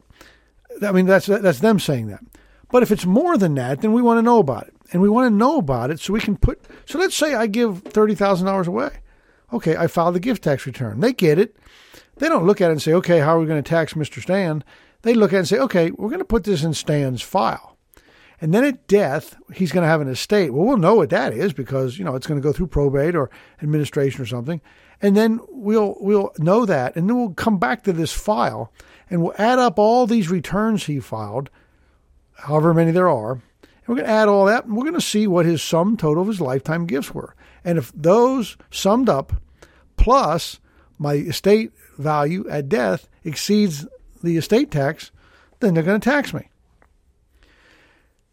[0.83, 2.25] I mean, that's, that's them saying that.
[2.71, 4.75] But if it's more than that, then we want to know about it.
[4.93, 6.61] And we want to know about it so we can put.
[6.87, 8.91] So let's say I give $30,000 away.
[9.53, 11.01] Okay, I filed the gift tax return.
[11.01, 11.57] They get it.
[12.17, 14.23] They don't look at it and say, okay, how are we going to tax Mr.
[14.23, 14.63] Stan?
[15.03, 17.75] They look at it and say, okay, we're going to put this in Stan's file.
[18.41, 20.53] And then at death, he's going to have an estate.
[20.53, 23.15] Well, we'll know what that is because, you know, it's going to go through probate
[23.15, 23.31] or
[23.63, 24.61] administration or something.
[25.01, 26.97] And then we'll we'll know that.
[26.97, 28.73] And then we'll come back to this file
[29.09, 31.51] and we'll add up all these returns he filed,
[32.35, 33.33] however many there are.
[33.33, 35.97] And we're going to add all that and we're going to see what his sum
[35.97, 37.35] total of his lifetime gifts were.
[37.65, 39.33] And if those summed up
[39.97, 40.61] plus
[40.99, 43.87] my estate value at death exceeds
[44.23, 45.11] the estate tax,
[45.61, 46.49] then they're going to tax me.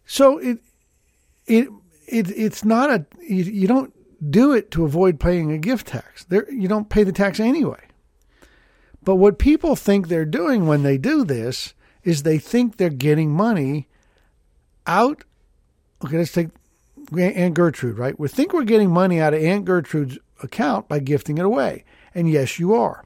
[0.06, 0.60] So it
[1.46, 1.70] it
[2.08, 3.94] it it's not a you, you don't
[4.30, 6.26] do it to avoid paying a gift tax.
[6.26, 7.80] There you don't pay the tax anyway.
[9.04, 13.32] But what people think they're doing when they do this is they think they're getting
[13.32, 13.88] money
[14.86, 15.24] out.
[16.04, 16.50] Okay, let's take
[17.18, 18.20] Aunt Gertrude, right?
[18.20, 21.84] We think we're getting money out of Aunt Gertrude's account by gifting it away.
[22.14, 23.06] And yes, you are.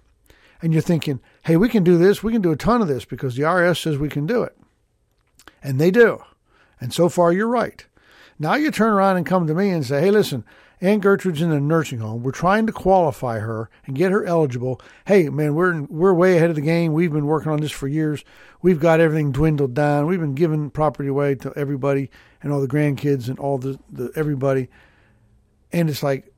[0.65, 2.23] And you're thinking, hey, we can do this.
[2.23, 4.57] We can do a ton of this because the IRS says we can do it.
[5.61, 6.23] And they do.
[6.81, 7.85] And so far, you're right.
[8.39, 10.43] Now you turn around and come to me and say, hey, listen,
[10.81, 12.23] Aunt Gertrude's in a nursing home.
[12.23, 14.81] We're trying to qualify her and get her eligible.
[15.05, 16.93] Hey, man, we're we're way ahead of the game.
[16.93, 18.25] We've been working on this for years.
[18.63, 20.07] We've got everything dwindled down.
[20.07, 22.09] We've been giving property away to everybody
[22.41, 24.69] and all the grandkids and all the, the everybody.
[25.71, 26.33] And it's like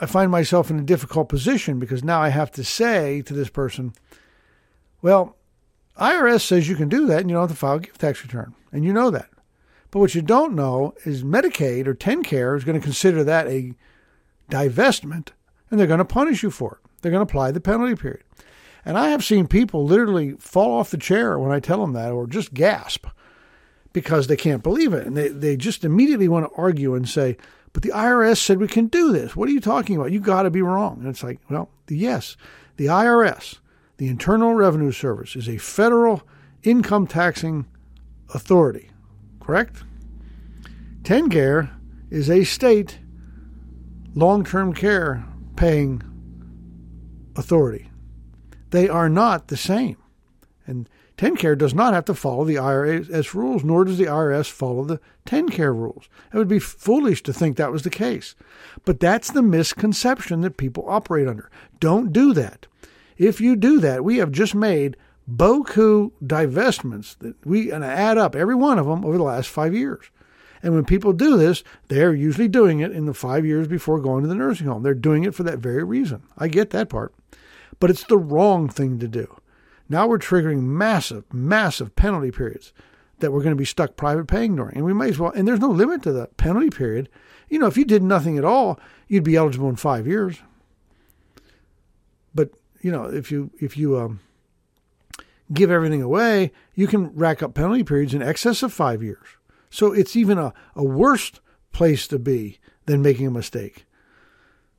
[0.00, 3.48] I find myself in a difficult position because now I have to say to this
[3.48, 3.92] person,
[5.02, 5.36] well,
[5.98, 8.22] IRS says you can do that and you don't have to file a gift tax
[8.22, 8.54] return.
[8.72, 9.30] And you know that.
[9.90, 13.74] But what you don't know is Medicaid or TennCare is going to consider that a
[14.50, 15.28] divestment
[15.70, 16.90] and they're going to punish you for it.
[17.00, 18.24] They're going to apply the penalty period.
[18.84, 22.12] And I have seen people literally fall off the chair when I tell them that
[22.12, 23.06] or just gasp
[23.92, 25.06] because they can't believe it.
[25.06, 27.36] And they, they just immediately want to argue and say,
[27.74, 29.36] but the IRS said we can do this.
[29.36, 30.12] What are you talking about?
[30.12, 31.00] You got to be wrong.
[31.00, 32.38] And it's like, well, yes,
[32.76, 33.58] the IRS,
[33.98, 36.22] the Internal Revenue Service, is a federal
[36.62, 37.66] income taxing
[38.32, 38.90] authority
[39.44, 39.84] correct?
[41.02, 41.70] TennCare
[42.10, 42.98] is a state
[44.14, 45.24] long term care
[45.56, 46.02] paying
[47.36, 47.90] authority.
[48.70, 49.96] They are not the same.
[50.66, 54.84] And TennCare does not have to follow the IRS rules, nor does the IRS follow
[54.84, 56.08] the TennCare rules.
[56.32, 58.34] It would be foolish to think that was the case.
[58.84, 61.50] But that's the misconception that people operate under.
[61.78, 62.66] Don't do that.
[63.16, 64.96] If you do that, we have just made
[65.30, 69.74] Boku divestments that we and add up every one of them over the last five
[69.74, 70.06] years.
[70.62, 74.22] And when people do this, they're usually doing it in the five years before going
[74.22, 74.82] to the nursing home.
[74.82, 76.22] They're doing it for that very reason.
[76.38, 77.14] I get that part.
[77.78, 79.36] But it's the wrong thing to do.
[79.88, 82.72] Now we're triggering massive, massive penalty periods
[83.18, 84.76] that we're going to be stuck private paying during.
[84.76, 87.08] And we may as well, and there's no limit to the penalty period.
[87.48, 90.38] You know, if you did nothing at all, you'd be eligible in five years.
[92.34, 94.20] But, you know, if you, if you, um,
[95.52, 99.26] give everything away, you can rack up penalty periods in excess of five years.
[99.70, 101.32] So it's even a, a worse
[101.72, 103.84] place to be than making a mistake.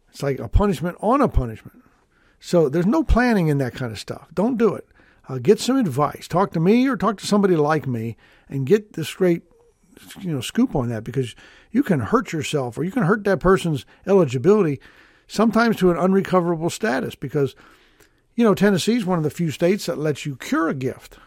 [0.10, 1.84] It's like a punishment on a punishment.
[2.40, 4.28] So there's no planning in that kind of stuff.
[4.34, 4.88] Don't do it.
[5.28, 6.28] Uh, get some advice.
[6.28, 8.16] Talk to me or talk to somebody like me
[8.48, 9.44] and get the straight
[10.20, 11.36] you know scoop on that because
[11.72, 14.80] you can hurt yourself or you can hurt that person's eligibility
[15.26, 17.56] sometimes to an unrecoverable status because
[18.36, 21.18] you know, Tennessee is one of the few states that lets you cure a gift,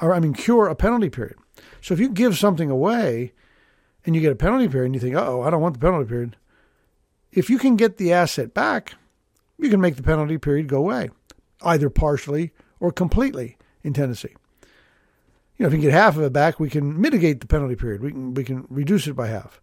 [0.00, 1.36] or I mean, cure a penalty period.
[1.80, 3.32] So if you give something away
[4.04, 6.08] and you get a penalty period and you think, oh, I don't want the penalty
[6.08, 6.36] period,
[7.32, 8.94] if you can get the asset back,
[9.58, 11.10] you can make the penalty period go away,
[11.62, 14.34] either partially or completely in Tennessee.
[15.56, 17.76] You know, if we can get half of it back, we can mitigate the penalty
[17.76, 18.00] period.
[18.02, 19.60] We can we can reduce it by half.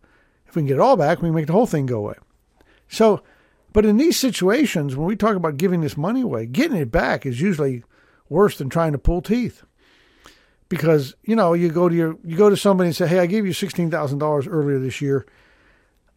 [0.47, 2.15] If we can get it all back, we can make the whole thing go away.
[2.87, 3.23] So
[3.73, 7.25] but in these situations, when we talk about giving this money away, getting it back
[7.25, 7.83] is usually
[8.29, 9.63] worse than trying to pull teeth.
[10.69, 13.25] Because, you know, you go to your you go to somebody and say, Hey, I
[13.25, 15.25] gave you sixteen thousand dollars earlier this year.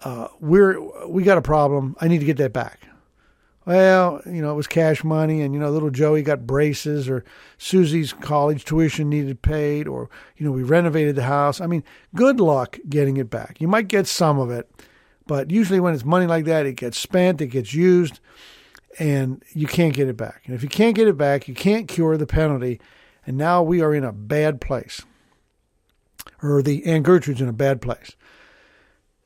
[0.03, 1.97] Uh, we're we got a problem.
[2.01, 2.81] I need to get that back.
[3.67, 7.25] Well, you know, it was cash money, and you know, little Joey got braces, or
[7.59, 11.61] Susie's college tuition needed paid, or you know, we renovated the house.
[11.61, 13.61] I mean, good luck getting it back.
[13.61, 14.71] You might get some of it,
[15.27, 18.19] but usually, when it's money like that, it gets spent, it gets used,
[18.99, 20.43] and you can't get it back.
[20.47, 22.81] And if you can't get it back, you can't cure the penalty.
[23.27, 25.03] And now we are in a bad place,
[26.43, 28.17] or the Aunt Gertrude's in a bad place.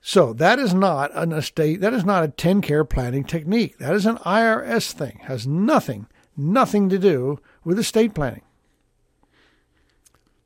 [0.07, 3.79] So that is not an estate, that is not a TennCare planning technique.
[3.79, 5.21] That is an IRS thing.
[5.23, 8.43] Has nothing, nothing to do with estate planning.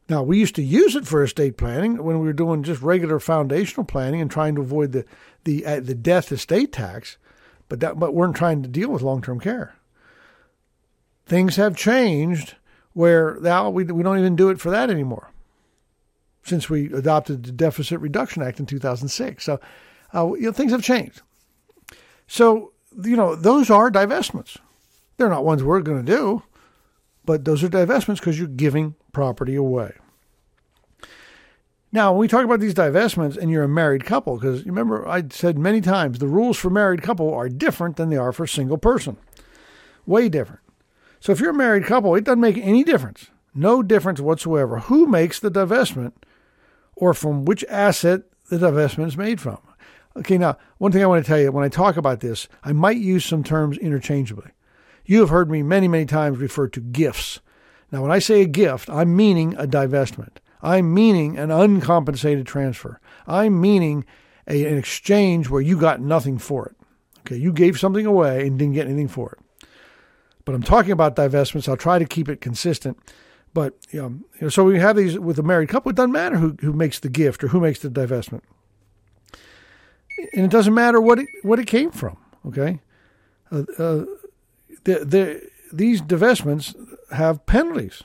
[0.09, 3.18] Now, we used to use it for estate planning when we were doing just regular
[3.18, 5.05] foundational planning and trying to avoid the
[5.42, 7.16] the uh, the death estate tax,
[7.68, 9.75] but that but we're trying to deal with long term care.
[11.27, 12.55] Things have changed
[12.92, 15.33] where now we we don't even do it for that anymore.
[16.42, 19.60] Since we adopted the Deficit Reduction Act in 2006, so
[20.15, 21.21] uh, you know things have changed.
[22.27, 24.56] So you know those are divestments.
[25.17, 26.42] They're not ones we're going to do,
[27.25, 29.92] but those are divestments because you're giving property away.
[31.90, 35.25] Now, when we talk about these divestments and you're a married couple, because remember, I
[35.31, 38.77] said many times the rules for married couple are different than they are for single
[38.77, 39.17] person.
[40.04, 40.60] Way different.
[41.19, 43.31] So if you're a married couple, it doesn't make any difference.
[43.54, 46.12] No difference whatsoever who makes the divestment
[46.99, 49.59] or from which asset the divestment is made from.
[50.17, 52.73] Okay, now, one thing I want to tell you when I talk about this, I
[52.73, 54.51] might use some terms interchangeably.
[55.05, 57.40] You have heard me many, many times refer to gifts.
[57.92, 60.38] Now, when I say a gift, I'm meaning a divestment.
[60.61, 63.01] I'm meaning an uncompensated transfer.
[63.27, 64.05] I'm meaning
[64.49, 66.77] a, an exchange where you got nothing for it.
[67.21, 69.67] Okay, you gave something away and didn't get anything for it.
[70.44, 71.69] But I'm talking about divestments.
[71.69, 72.99] I'll try to keep it consistent.
[73.55, 75.90] But you know, so we have these with a married couple.
[75.90, 78.42] It doesn't matter who, who makes the gift or who makes the divestment.
[80.35, 82.17] and it doesn't matter what it what it came from.
[82.46, 82.81] Okay,
[83.51, 84.05] uh, uh,
[84.85, 86.75] the, the, these divestments
[87.11, 88.03] have penalties.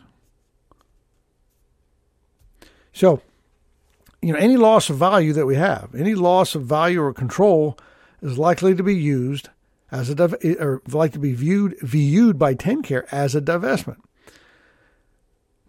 [2.92, 3.22] So,
[4.22, 7.78] you know, any loss of value that we have, any loss of value or control,
[8.22, 9.50] is likely to be used
[9.92, 13.98] as a div- or like to be viewed viewed by TennCare as a divestment.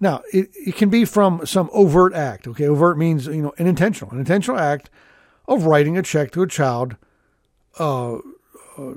[0.01, 2.47] Now, it, it can be from some overt act.
[2.49, 4.91] Okay, overt means you know an intentional, an intentional act
[5.47, 6.97] of writing a check to a child.
[7.79, 8.15] Uh,
[8.77, 8.95] uh,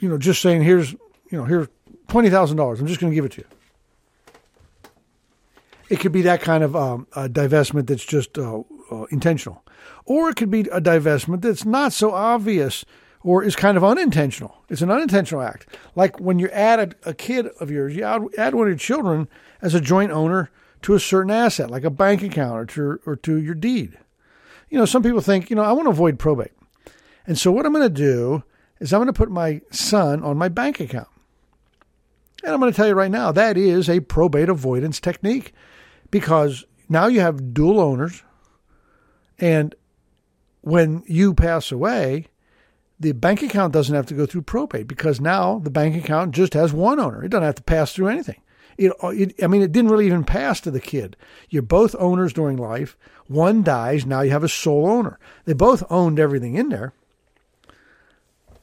[0.00, 1.68] you know, just saying, here's you know, here's
[2.08, 2.80] twenty thousand dollars.
[2.80, 3.46] I'm just going to give it to you.
[5.90, 9.62] It could be that kind of um, divestment that's just uh, uh, intentional,
[10.06, 12.84] or it could be a divestment that's not so obvious
[13.24, 14.54] or is kind of unintentional.
[14.68, 15.66] It's an unintentional act.
[15.96, 19.28] Like when you add a, a kid of yours, you add, one of your children
[19.62, 20.50] as a joint owner
[20.82, 23.98] to a certain asset, like a bank account or to, or to your deed.
[24.68, 26.52] You know, some people think, you know, I want to avoid probate.
[27.26, 28.44] And so what I'm going to do
[28.78, 31.08] is I'm going to put my son on my bank account.
[32.42, 35.54] And I'm going to tell you right now, that is a probate avoidance technique
[36.10, 38.22] because now you have dual owners.
[39.38, 39.74] And
[40.60, 42.26] when you pass away,
[43.04, 46.54] the bank account doesn't have to go through probate because now the bank account just
[46.54, 47.22] has one owner.
[47.22, 48.40] It doesn't have to pass through anything.
[48.78, 51.14] It, it, I mean, it didn't really even pass to the kid.
[51.50, 52.96] You're both owners during life.
[53.26, 54.06] One dies.
[54.06, 55.18] Now you have a sole owner.
[55.44, 56.94] They both owned everything in there.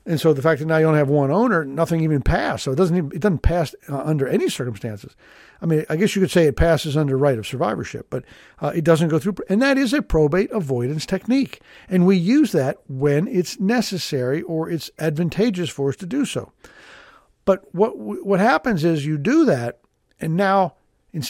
[0.07, 2.63] And so the fact that now you only have one owner, nothing even passed.
[2.63, 5.15] So it doesn't even, it doesn't pass uh, under any circumstances.
[5.61, 8.23] I mean, I guess you could say it passes under right of survivorship, but
[8.59, 9.35] uh, it doesn't go through.
[9.47, 11.61] And that is a probate avoidance technique.
[11.87, 16.51] And we use that when it's necessary or it's advantageous for us to do so.
[17.45, 19.79] But what what happens is you do that,
[20.19, 20.75] and now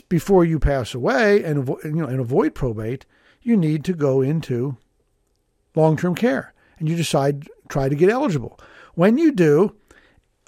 [0.10, 3.06] before you pass away and you know and avoid probate,
[3.42, 4.78] you need to go into
[5.76, 8.60] long term care, and you decide try to get eligible.
[8.94, 9.76] When you do,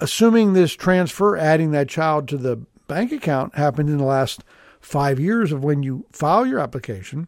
[0.00, 4.44] assuming this transfer, adding that child to the bank account happened in the last
[4.80, 7.26] five years of when you file your application,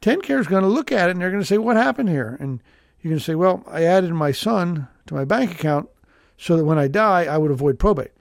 [0.00, 2.36] TennCare is going to look at it and they're going to say, What happened here?
[2.38, 2.60] And
[3.00, 5.88] you're going to say, Well, I added my son to my bank account
[6.36, 8.12] so that when I die, I would avoid probate.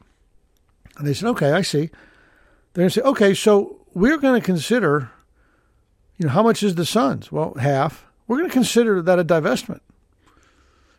[0.98, 1.92] And they said, Okay, I see.
[2.74, 5.12] They're going to say, Okay, so we're going to consider,
[6.18, 7.32] you know, how much is the son's?
[7.32, 8.08] Well, half.
[8.28, 9.82] We're going to consider that a divestment,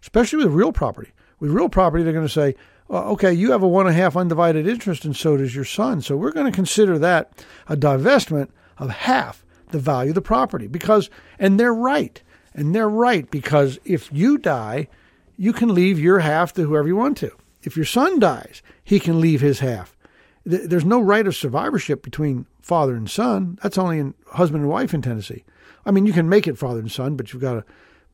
[0.02, 1.10] especially with real property.
[1.40, 2.54] With real property, they're going to say,
[2.90, 6.00] okay, you have a one and a half undivided interest, and so does your son.
[6.00, 10.66] So we're going to consider that a divestment of half the value of the property
[10.66, 12.22] because, and they're right.
[12.54, 14.88] And they're right because if you die,
[15.36, 17.30] you can leave your half to whoever you want to.
[17.62, 19.96] If your son dies, he can leave his half.
[20.44, 23.58] There's no right of survivorship between father and son.
[23.62, 25.44] That's only in husband and wife in Tennessee.
[25.84, 27.64] I mean, you can make it father and son, but you've got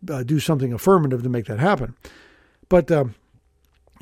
[0.06, 1.94] to uh, do something affirmative to make that happen.
[2.68, 3.14] But um,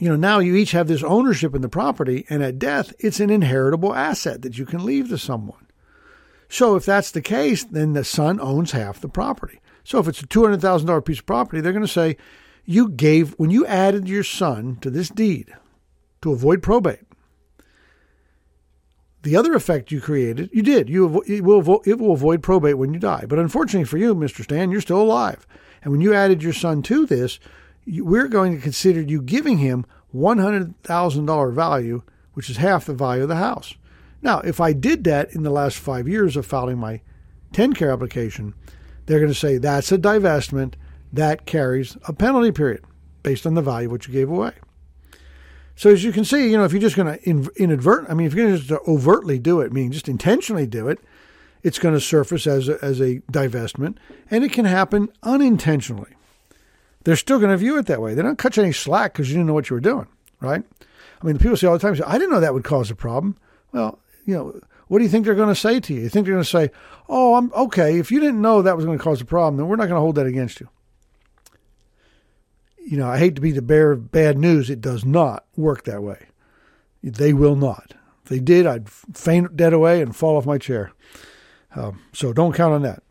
[0.03, 3.21] you know, now you each have this ownership in the property, and at death, it's
[3.21, 5.69] an inheritable asset that you can leave to someone.
[6.49, 9.61] So if that's the case, then the son owns half the property.
[9.85, 12.17] So if it's a $200,000 piece of property, they're going to say,
[12.65, 15.55] you gave, when you added your son to this deed
[16.23, 17.07] to avoid probate,
[19.23, 20.89] the other effect you created, you did.
[20.89, 23.25] You it will it will avoid probate when you die.
[23.29, 24.43] But unfortunately for you, Mr.
[24.43, 25.47] Stan, you're still alive.
[25.83, 27.39] And when you added your son to this,
[27.87, 32.03] we're going to consider you giving him $100,000 value,
[32.35, 33.75] which is half the value of the house.
[34.21, 37.01] Now, if I did that in the last five years of filing my
[37.53, 38.55] TennCare application,
[39.07, 40.75] they're going to say that's a divestment
[41.13, 42.85] that carries a penalty period
[43.23, 44.53] based on the value of what you gave away.
[45.75, 48.27] So as you can see, you know, if you're just going to inadvert, I mean,
[48.27, 51.01] if you're going to just overtly do it, meaning just intentionally do it,
[51.63, 53.97] it's going to surface as a, as a divestment,
[54.31, 56.15] and it can happen unintentionally
[57.05, 58.15] they're still going to view it that way.
[58.15, 60.07] They don't cut you any slack because you didn't know what you were doing,
[60.41, 60.63] right?
[61.21, 63.37] I mean, people say all the time, I didn't know that would cause a problem.
[63.73, 66.03] Well, you know, what do you think they're going to say to you?
[66.03, 66.71] You think they're going to say,
[67.09, 67.99] oh, I'm okay.
[67.99, 69.97] If you didn't know that was going to cause a problem, then we're not going
[69.97, 70.69] to hold that against you.
[72.85, 74.69] You know, I hate to be the bearer of bad news.
[74.69, 76.27] It does not work that way.
[77.03, 77.95] They will not.
[78.25, 80.93] If they did, I'd faint dead away and fall off my chair.
[81.75, 83.03] Um, so don't count on that.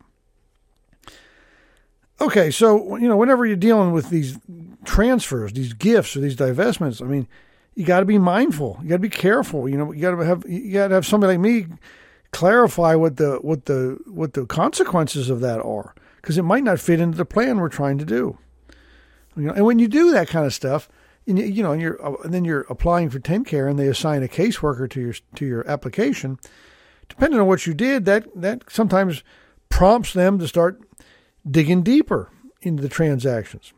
[2.22, 4.38] Okay, so you know, whenever you're dealing with these
[4.84, 7.26] transfers, these gifts, or these divestments, I mean,
[7.74, 8.78] you got to be mindful.
[8.80, 9.68] You got to be careful.
[9.68, 11.66] You know, you got to have you got to have somebody like me
[12.30, 16.78] clarify what the what the what the consequences of that are, because it might not
[16.78, 18.38] fit into the plan we're trying to do.
[19.36, 20.88] You know, and when you do that kind of stuff,
[21.26, 23.88] and you, you know, and you're uh, and then you're applying for TennCare, and they
[23.88, 26.38] assign a caseworker to your to your application.
[27.08, 29.24] Depending on what you did, that that sometimes
[29.70, 30.80] prompts them to start
[31.48, 32.30] digging deeper
[32.60, 33.72] into the transactions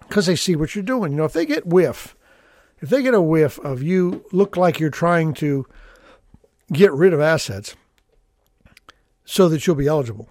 [0.00, 1.12] because they see what you're doing.
[1.12, 2.16] You know, if they get whiff,
[2.80, 5.66] if they get a whiff of you look like you're trying to
[6.72, 7.76] get rid of assets
[9.24, 10.28] so that you'll be eligible,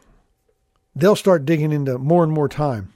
[0.96, 2.94] they'll start digging into more and more time.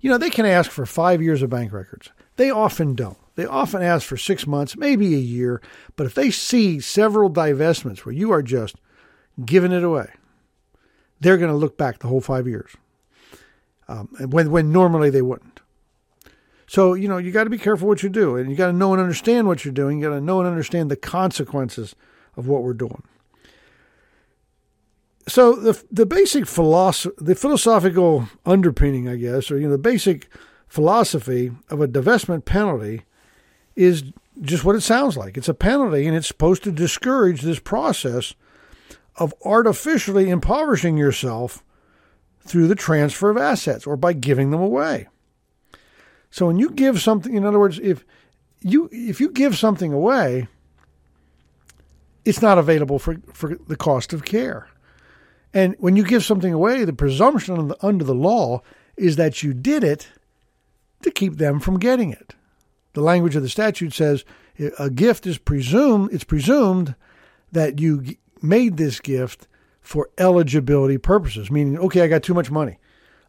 [0.00, 2.10] You know, they can ask for five years of bank records.
[2.36, 3.18] They often don't.
[3.34, 5.60] They often ask for six months, maybe a year.
[5.96, 8.76] But if they see several divestments where you are just
[9.44, 10.10] giving it away,
[11.20, 12.76] they're going to look back the whole five years
[13.88, 15.60] um, when, when normally they wouldn't.
[16.66, 18.72] So, you know, you got to be careful what you do, and you got to
[18.74, 19.98] know and understand what you're doing.
[19.98, 21.96] You got to know and understand the consequences
[22.36, 23.02] of what we're doing.
[25.26, 30.28] So the the basic philosophy, the philosophical underpinning, I guess, or you know, the basic
[30.66, 33.02] philosophy of a divestment penalty
[33.76, 34.04] is
[34.40, 35.36] just what it sounds like.
[35.36, 38.34] It's a penalty, and it's supposed to discourage this process
[39.18, 41.64] of artificially impoverishing yourself
[42.40, 45.08] through the transfer of assets or by giving them away.
[46.30, 48.04] So when you give something, in other words, if
[48.60, 50.48] you if you give something away,
[52.24, 54.68] it's not available for, for the cost of care.
[55.54, 58.62] And when you give something away, the presumption under the law
[58.96, 60.08] is that you did it
[61.02, 62.34] to keep them from getting it.
[62.92, 64.24] The language of the statute says
[64.78, 66.94] a gift is presumed it's presumed
[67.52, 69.48] that you made this gift
[69.80, 72.78] for eligibility purposes, meaning okay, I got too much money.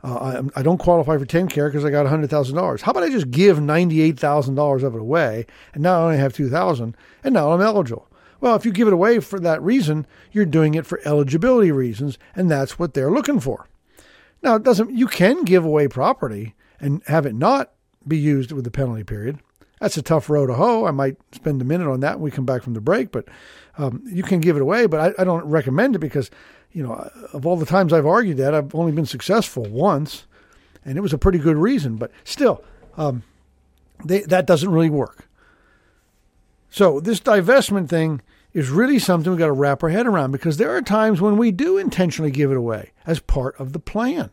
[0.01, 2.81] Uh, I, I, don't qualify for TennCare because I got $100,000.
[2.81, 6.95] How about I just give $98,000 of it away and now I only have 2000
[7.21, 8.09] and now I'm eligible?
[8.41, 12.17] Well, if you give it away for that reason, you're doing it for eligibility reasons,
[12.35, 13.67] and that's what they're looking for.
[14.41, 14.91] Now, it doesn't.
[14.95, 17.73] You can give away property and have it not
[18.07, 19.39] be used with the penalty period.
[19.79, 20.85] That's a tough row to hoe.
[20.85, 23.25] I might spend a minute on that when we come back from the break, but
[23.77, 24.85] um, you can give it away.
[24.87, 26.29] But I, I don't recommend it because,
[26.71, 30.27] you know, of all the times I've argued that, I've only been successful once,
[30.83, 31.95] and it was a pretty good reason.
[31.95, 32.63] But still,
[32.97, 33.23] um,
[34.03, 35.29] they, that doesn't really work.
[36.69, 38.21] So this divestment thing
[38.53, 41.37] is really something we've got to wrap our head around because there are times when
[41.37, 44.29] we do intentionally give it away as part of the plan.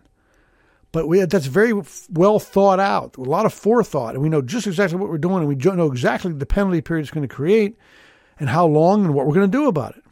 [0.97, 1.75] But we, that's very
[2.09, 5.41] well thought out, a lot of forethought, and we know just exactly what we're doing,
[5.41, 7.77] and we know exactly the penalty period it's going to create,
[8.41, 10.03] and how long, and what we're going to do about it.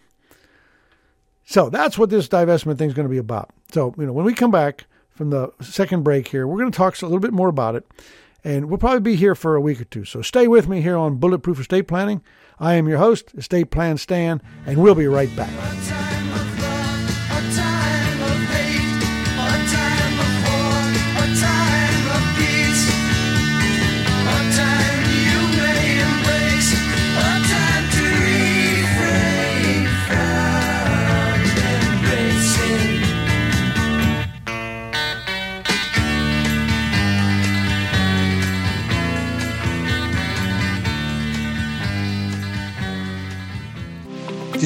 [1.47, 3.49] So that's what this divestment thing is going to be about.
[3.73, 6.77] So you know, when we come back from the second break here, we're going to
[6.77, 7.87] talk a little bit more about it,
[8.45, 10.05] and we'll probably be here for a week or two.
[10.05, 12.21] So stay with me here on Bulletproof Estate Planning.
[12.61, 16.24] I am your host, Estate Plan Stan, and we'll be right back.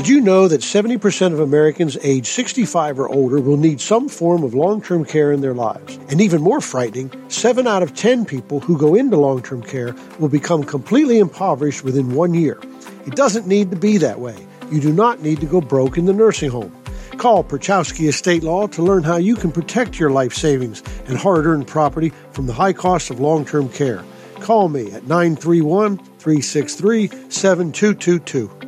[0.09, 4.43] Did you know that 70% of Americans age 65 or older will need some form
[4.43, 5.99] of long term care in their lives?
[6.09, 9.95] And even more frightening, 7 out of 10 people who go into long term care
[10.19, 12.59] will become completely impoverished within one year.
[13.07, 14.35] It doesn't need to be that way.
[14.73, 16.75] You do not need to go broke in the nursing home.
[17.19, 21.45] Call Pierchoski Estate Law to learn how you can protect your life savings and hard
[21.45, 24.03] earned property from the high cost of long term care.
[24.41, 28.68] Call me at 931 363 7222.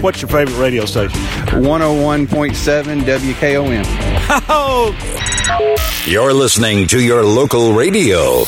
[0.00, 1.20] What's your favorite radio station?
[1.62, 3.84] 101.7 WKOM.
[4.48, 6.04] Oh!
[6.06, 8.44] You're listening to your local radio.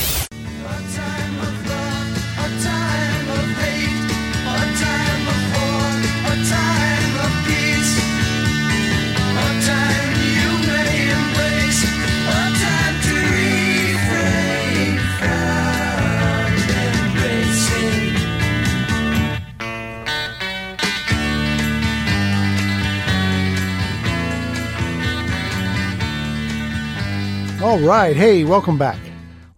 [27.80, 28.14] Right.
[28.14, 28.98] Hey, welcome back.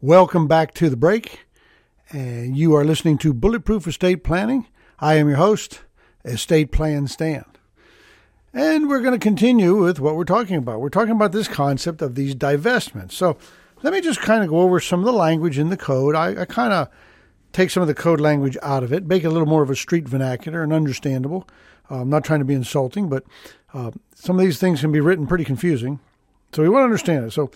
[0.00, 1.40] Welcome back to the break.
[2.10, 4.66] And you are listening to Bulletproof Estate Planning.
[5.00, 5.80] I am your host,
[6.24, 7.44] Estate Plan Stan.
[8.54, 10.80] And we're going to continue with what we're talking about.
[10.80, 13.12] We're talking about this concept of these divestments.
[13.12, 13.38] So
[13.82, 16.14] let me just kind of go over some of the language in the code.
[16.14, 16.88] I, I kind of
[17.52, 19.70] take some of the code language out of it, make it a little more of
[19.70, 21.48] a street vernacular and understandable.
[21.90, 23.24] Uh, I'm not trying to be insulting, but
[23.74, 25.98] uh, some of these things can be written pretty confusing.
[26.52, 27.32] So we want to understand it.
[27.32, 27.50] So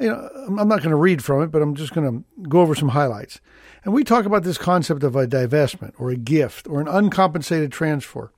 [0.00, 2.60] you know, I'm not going to read from it, but I'm just going to go
[2.60, 3.40] over some highlights.
[3.84, 7.70] And we talk about this concept of a divestment or a gift or an uncompensated
[7.70, 8.32] transfer.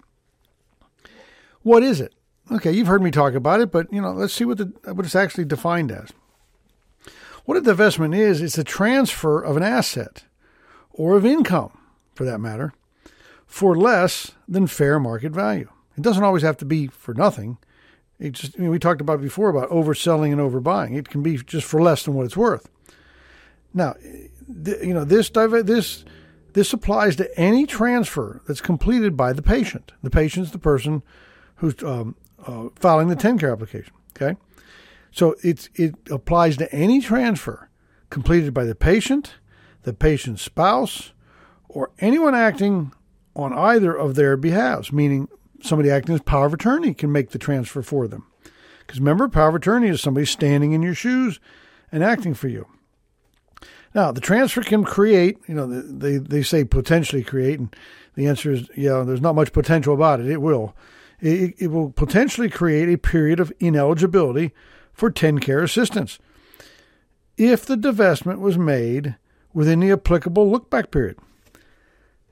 [1.62, 2.14] What is it?
[2.50, 5.06] Okay, you've heard me talk about it, but you know, let's see what the what
[5.06, 6.10] it's actually defined as.
[7.44, 10.24] What a divestment is, it's a transfer of an asset
[10.90, 11.76] or of income,
[12.14, 12.72] for that matter,
[13.46, 15.68] for less than fair market value.
[15.96, 17.58] It doesn't always have to be for nothing.
[18.22, 20.96] It just, I mean, we talked about before about overselling and overbuying.
[20.96, 22.70] It can be just for less than what it's worth.
[23.74, 23.94] Now,
[24.64, 26.04] th- you know this this
[26.52, 29.90] this applies to any transfer that's completed by the patient.
[30.04, 31.02] The patient's the person
[31.56, 32.14] who's um,
[32.46, 33.92] uh, filing the TennCare application.
[34.14, 34.38] Okay,
[35.10, 37.70] so it's it applies to any transfer
[38.08, 39.34] completed by the patient,
[39.82, 41.12] the patient's spouse,
[41.68, 42.92] or anyone acting
[43.34, 45.28] on either of their behalves, meaning
[45.62, 48.26] somebody acting as power of attorney can make the transfer for them.
[48.80, 51.40] Because remember, power of attorney is somebody standing in your shoes
[51.90, 52.66] and acting for you.
[53.94, 57.74] Now, the transfer can create, you know, they, they say potentially create, and
[58.14, 60.26] the answer is, yeah, there's not much potential about it.
[60.26, 60.74] It will.
[61.20, 64.52] It, it will potentially create a period of ineligibility
[64.92, 66.18] for TennCare assistance
[67.36, 69.16] if the divestment was made
[69.52, 71.18] within the applicable look back period.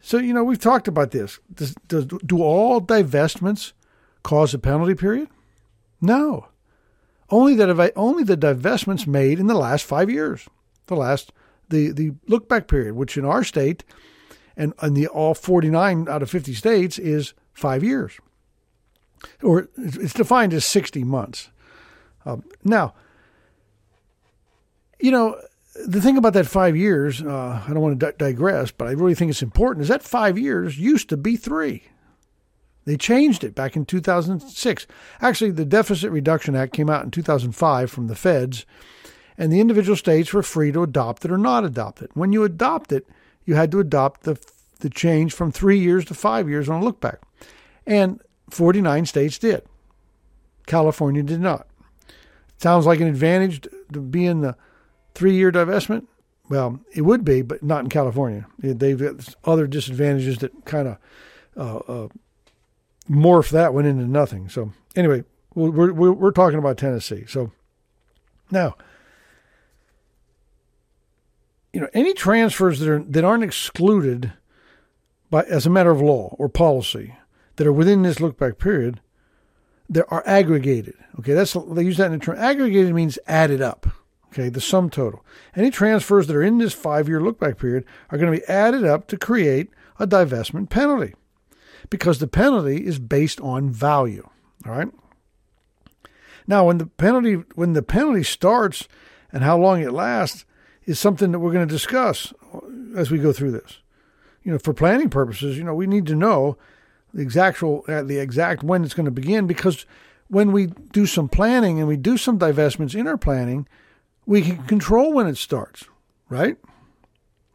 [0.00, 1.38] So, you know, we've talked about this.
[1.52, 3.72] Does, does, do all divestments
[4.22, 5.28] cause a penalty period?
[6.00, 6.46] No.
[7.28, 10.48] Only that only the divestments made in the last five years,
[10.86, 11.32] the last
[11.68, 13.84] the the look back period, which in our state
[14.56, 18.18] and in the all 49 out of 50 states is five years,
[19.44, 21.50] or it's defined as 60 months.
[22.26, 22.94] Um, now,
[24.98, 25.40] you know,
[25.74, 28.92] the thing about that five years, uh, I don't want to di- digress, but I
[28.92, 31.84] really think it's important, is that five years used to be three.
[32.86, 34.86] They changed it back in 2006.
[35.20, 38.66] Actually, the Deficit Reduction Act came out in 2005 from the feds,
[39.38, 42.10] and the individual states were free to adopt it or not adopt it.
[42.14, 43.06] When you adopt it,
[43.44, 44.40] you had to adopt the,
[44.80, 47.20] the change from three years to five years on a look back.
[47.86, 49.62] And 49 states did.
[50.66, 51.66] California did not.
[52.58, 54.56] Sounds like an advantage to be in the
[55.14, 56.06] three year divestment.
[56.48, 58.46] Well, it would be, but not in California.
[58.58, 60.98] They've got other disadvantages that kind of
[61.56, 62.08] uh, uh,
[63.08, 64.48] morph that one into nothing.
[64.48, 67.24] So anyway, we're, we're, talking about Tennessee.
[67.28, 67.52] So
[68.50, 68.76] now,
[71.72, 74.32] you know, any transfers that are that aren't excluded
[75.30, 77.16] by as a matter of law or policy
[77.56, 79.00] that are within this look back period,
[79.88, 80.94] they are aggregated.
[81.18, 82.38] Okay, that's they use that in the term.
[82.38, 83.86] Aggregated means added up.
[84.32, 85.24] Okay, the sum total.
[85.56, 88.46] Any transfers that are in this five year look back period are going to be
[88.46, 91.14] added up to create a divestment penalty
[91.90, 94.28] because the penalty is based on value.
[94.66, 94.88] All right.
[96.46, 98.88] Now, when the penalty when the penalty starts
[99.32, 100.44] and how long it lasts
[100.86, 102.32] is something that we're going to discuss
[102.96, 103.78] as we go through this.
[104.42, 106.56] You know, for planning purposes, you know, we need to know
[107.12, 109.86] the exact uh, the exact when it's going to begin because
[110.28, 113.66] when we do some planning and we do some divestments in our planning,
[114.30, 115.86] we can control when it starts,
[116.28, 116.56] right?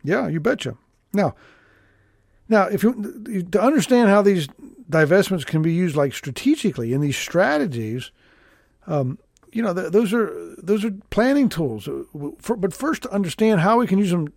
[0.03, 0.75] Yeah, you betcha.
[1.13, 1.33] Now,
[2.49, 4.49] now, if you to understand how these
[4.89, 8.11] divestments can be used like strategically in these strategies,
[8.87, 9.17] um,
[9.53, 11.87] you know, th- those are those are planning tools.
[12.39, 14.33] For, but first, to understand how we can use them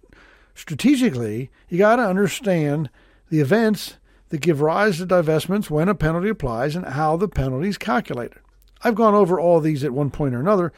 [0.55, 2.89] strategically, you got to understand
[3.31, 3.97] the events
[4.29, 8.39] that give rise to divestments when a penalty applies and how the penalty is calculated.
[8.83, 10.73] I've gone over all these at one point or another,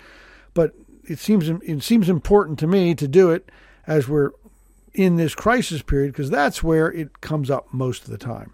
[1.10, 3.50] it seems it seems important to me to do it
[3.86, 4.30] as we're
[4.94, 8.52] in this crisis period because that's where it comes up most of the time.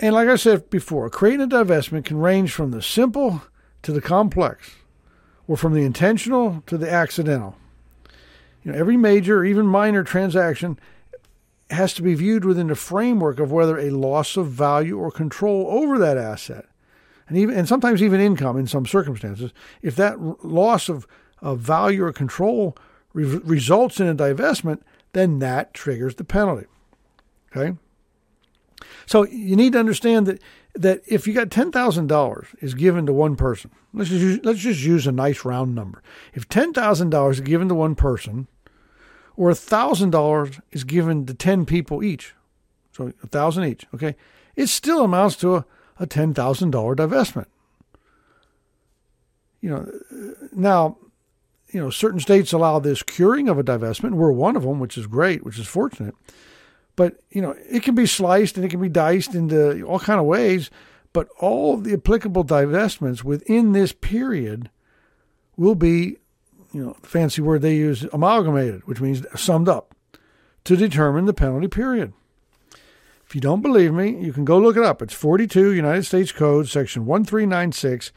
[0.00, 3.42] And like I said before, creating a divestment can range from the simple
[3.82, 4.76] to the complex,
[5.46, 7.56] or from the intentional to the accidental.
[8.62, 10.78] You know, every major or even minor transaction
[11.70, 15.66] has to be viewed within the framework of whether a loss of value or control
[15.68, 16.66] over that asset,
[17.28, 19.52] and even and sometimes even income in some circumstances,
[19.82, 21.06] if that loss of,
[21.40, 22.76] of value or control
[23.12, 24.80] re- results in a divestment,
[25.12, 26.66] then that triggers the penalty.
[27.54, 27.76] Okay?
[29.06, 30.42] So you need to understand that
[30.74, 34.40] that if you got ten thousand dollars is given to one person, let's just use,
[34.42, 36.02] let's just use a nice round number.
[36.32, 38.48] If ten thousand dollars is given to one person,
[39.36, 42.34] or thousand dollars is given to ten people each,
[42.92, 44.16] so a thousand each, okay,
[44.56, 45.66] it still amounts to a,
[45.98, 47.46] a ten thousand dollar divestment.
[49.60, 49.92] You know,
[50.52, 50.98] now
[51.74, 54.12] you know, certain states allow this curing of a divestment.
[54.12, 56.14] We're one of them, which is great, which is fortunate.
[56.94, 60.20] But you know, it can be sliced and it can be diced into all kind
[60.20, 60.70] of ways.
[61.12, 64.70] But all the applicable divestments within this period
[65.56, 66.16] will be,
[66.72, 69.94] you know, fancy word they use, amalgamated, which means summed up,
[70.64, 72.12] to determine the penalty period.
[73.34, 75.02] If you don't believe me, you can go look it up.
[75.02, 78.12] It's 42 United States Code, section 1396,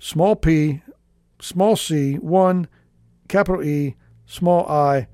[0.00, 0.82] small p,
[1.40, 2.66] small c, 1
[3.28, 3.94] capital E,
[4.26, 5.06] small i,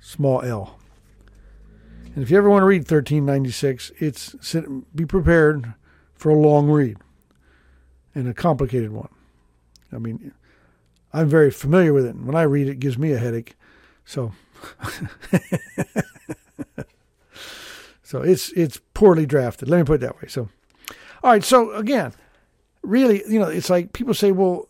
[0.00, 0.80] small l.
[2.06, 4.34] And if you ever want to read 1396, it's
[4.92, 5.74] be prepared
[6.16, 6.96] for a long read
[8.16, 9.10] and a complicated one.
[9.92, 10.32] I mean,
[11.12, 12.16] I'm very familiar with it.
[12.16, 13.54] When I read it, it gives me a headache.
[14.04, 14.32] So,
[18.06, 19.68] so it's it's poorly drafted.
[19.68, 20.28] Let me put it that way.
[20.28, 20.48] So,
[21.24, 21.42] all right.
[21.42, 22.12] So again,
[22.82, 24.68] really, you know, it's like people say, well,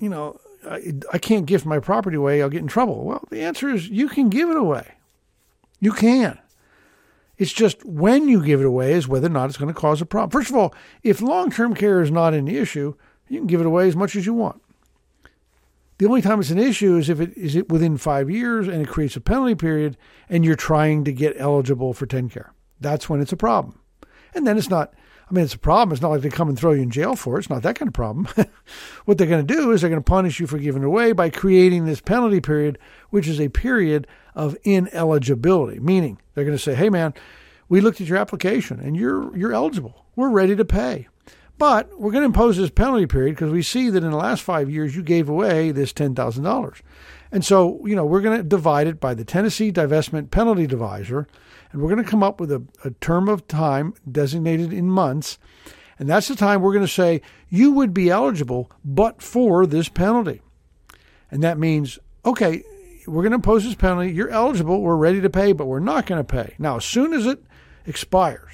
[0.00, 3.04] you know, I, I can't give my property away, I'll get in trouble.
[3.04, 4.94] Well, the answer is you can give it away.
[5.80, 6.38] You can.
[7.38, 10.00] It's just when you give it away is whether or not it's going to cause
[10.00, 10.30] a problem.
[10.30, 12.94] First of all, if long term care is not an issue,
[13.28, 14.62] you can give it away as much as you want.
[15.98, 18.82] The only time it's an issue is if it is it within five years and
[18.82, 19.96] it creates a penalty period
[20.28, 22.50] and you're trying to get eligible for TennCare.
[22.80, 23.78] That's when it's a problem.
[24.34, 24.94] And then it's not
[25.30, 25.92] I mean, it's a problem.
[25.92, 27.40] It's not like they come and throw you in jail for it.
[27.40, 28.28] It's not that kind of problem.
[29.06, 31.30] what they're going to do is they're going to punish you for giving away by
[31.30, 32.78] creating this penalty period,
[33.10, 37.14] which is a period of ineligibility, meaning they're going to say, hey, man,
[37.70, 40.04] we looked at your application and you're, you're eligible.
[40.14, 41.08] We're ready to pay.
[41.56, 44.42] But we're going to impose this penalty period because we see that in the last
[44.42, 46.80] five years you gave away this $10,000.
[47.30, 51.26] And so, you know, we're going to divide it by the Tennessee Divestment Penalty Divisor
[51.74, 55.38] and we're going to come up with a, a term of time designated in months.
[55.98, 59.88] And that's the time we're going to say you would be eligible but for this
[59.88, 60.40] penalty.
[61.30, 62.62] And that means, okay,
[63.06, 64.12] we're going to impose this penalty.
[64.12, 64.80] You're eligible.
[64.80, 66.54] We're ready to pay, but we're not going to pay.
[66.58, 67.42] Now, as soon as it
[67.86, 68.52] expires,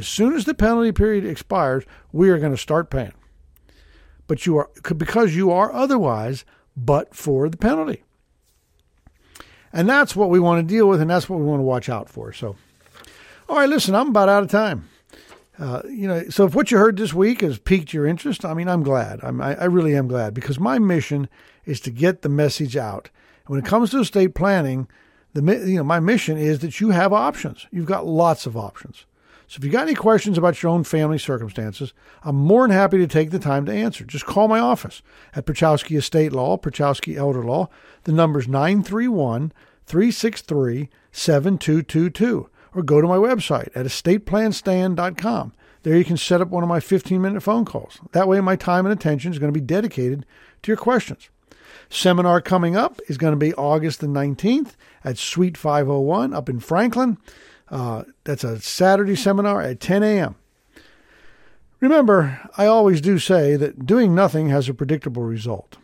[0.00, 3.12] As soon as the penalty period expires, we are going to start paying.
[4.26, 8.02] But you are because you are otherwise but for the penalty.
[9.74, 11.90] And that's what we want to deal with and that's what we want to watch
[11.90, 12.32] out for.
[12.32, 12.56] So
[13.46, 14.88] all right, listen, I'm about out of time.
[15.58, 18.54] Uh, you know, so if what you heard this week has piqued your interest, I
[18.54, 19.20] mean, I'm glad.
[19.22, 21.28] I'm, I, I really am glad because my mission
[21.66, 23.10] is to get the message out.
[23.44, 24.88] And when it comes to estate planning,
[25.34, 27.66] the you know my mission is that you have options.
[27.70, 29.04] You've got lots of options.
[29.50, 31.92] So if you got any questions about your own family circumstances,
[32.22, 34.04] I'm more than happy to take the time to answer.
[34.04, 35.02] Just call my office
[35.34, 37.68] at Pierchoski Estate Law, Pierchoski Elder Law.
[38.04, 39.52] The number's 931
[39.86, 45.52] 363 7222 or go to my website at estateplanstand.com.
[45.82, 47.98] There you can set up one of my 15 minute phone calls.
[48.12, 50.26] That way, my time and attention is going to be dedicated
[50.62, 51.28] to your questions.
[51.88, 56.60] Seminar coming up is going to be August the 19th at Suite 501 up in
[56.60, 57.18] Franklin.
[57.70, 60.34] Uh, that's a Saturday seminar at 10 a.m.
[61.80, 65.78] Remember, I always do say that doing nothing has a predictable result.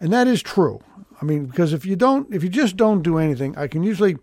[0.00, 0.80] And that is true.
[1.20, 4.16] I mean, because if you don't, if you just don't do anything, I can usually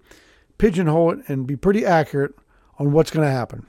[0.58, 2.34] pigeonhole it and be pretty accurate
[2.80, 3.66] on what's going to happen.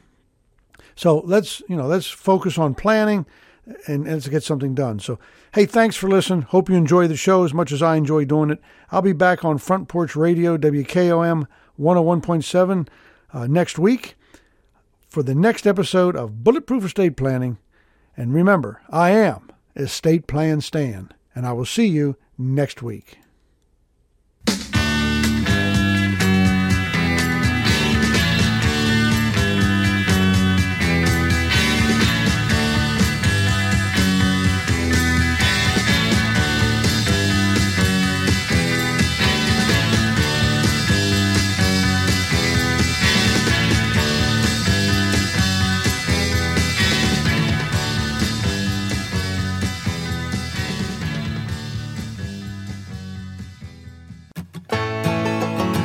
[0.97, 3.27] So let's, you know, let's focus on planning
[3.87, 5.01] and, and let's get something done.
[5.01, 5.19] So,
[5.55, 6.43] hey, thanks for listening.
[6.43, 8.61] Hope you enjoy the show as much as I enjoy doing it.
[8.91, 11.47] I'll be back on Front Porch Radio, WKOM
[11.81, 12.89] 101.7
[13.35, 14.15] uh, next week
[15.09, 17.59] for the next episode of Bulletproof Estate Planning.
[18.17, 23.19] And remember, I am Estate Plan Stan, and I will see you next week.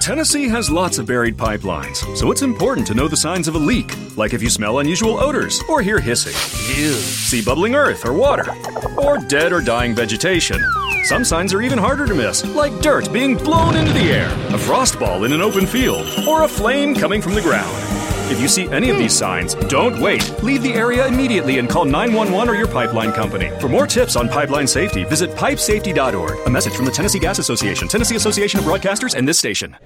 [0.00, 3.58] Tennessee has lots of buried pipelines, so it's important to know the signs of a
[3.58, 6.32] leak, like if you smell unusual odors or hear hissing,
[6.74, 6.92] Ew.
[6.94, 8.50] see bubbling earth or water,
[8.96, 10.58] or dead or dying vegetation.
[11.04, 14.58] Some signs are even harder to miss, like dirt being blown into the air, a
[14.58, 17.99] frost ball in an open field, or a flame coming from the ground.
[18.30, 20.40] If you see any of these signs, don't wait.
[20.40, 23.50] Leave the area immediately and call 911 or your pipeline company.
[23.58, 26.46] For more tips on pipeline safety, visit pipesafety.org.
[26.46, 29.76] A message from the Tennessee Gas Association, Tennessee Association of Broadcasters, and this station.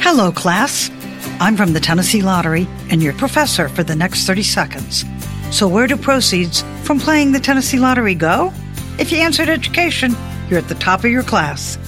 [0.00, 0.92] Hello, class.
[1.40, 5.04] I'm from the Tennessee Lottery and your professor for the next 30 seconds.
[5.50, 8.52] So, where do proceeds from playing the Tennessee Lottery go?
[9.00, 10.14] If you answered education,
[10.48, 11.78] you're at the top of your class.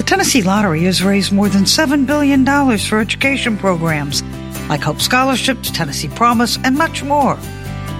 [0.00, 2.46] The Tennessee Lottery has raised more than $7 billion
[2.78, 4.22] for education programs
[4.70, 7.38] like Hope Scholarships, Tennessee Promise, and much more.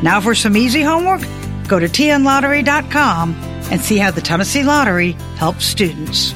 [0.03, 1.20] Now for some easy homework,
[1.68, 3.34] go to tnlottery.com
[3.70, 6.34] and see how the Tennessee Lottery helps students.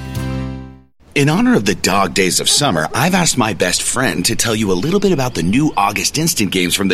[1.15, 4.55] In honor of the dog days of summer, I've asked my best friend to tell
[4.55, 6.93] you a little bit about the new August Instant games from the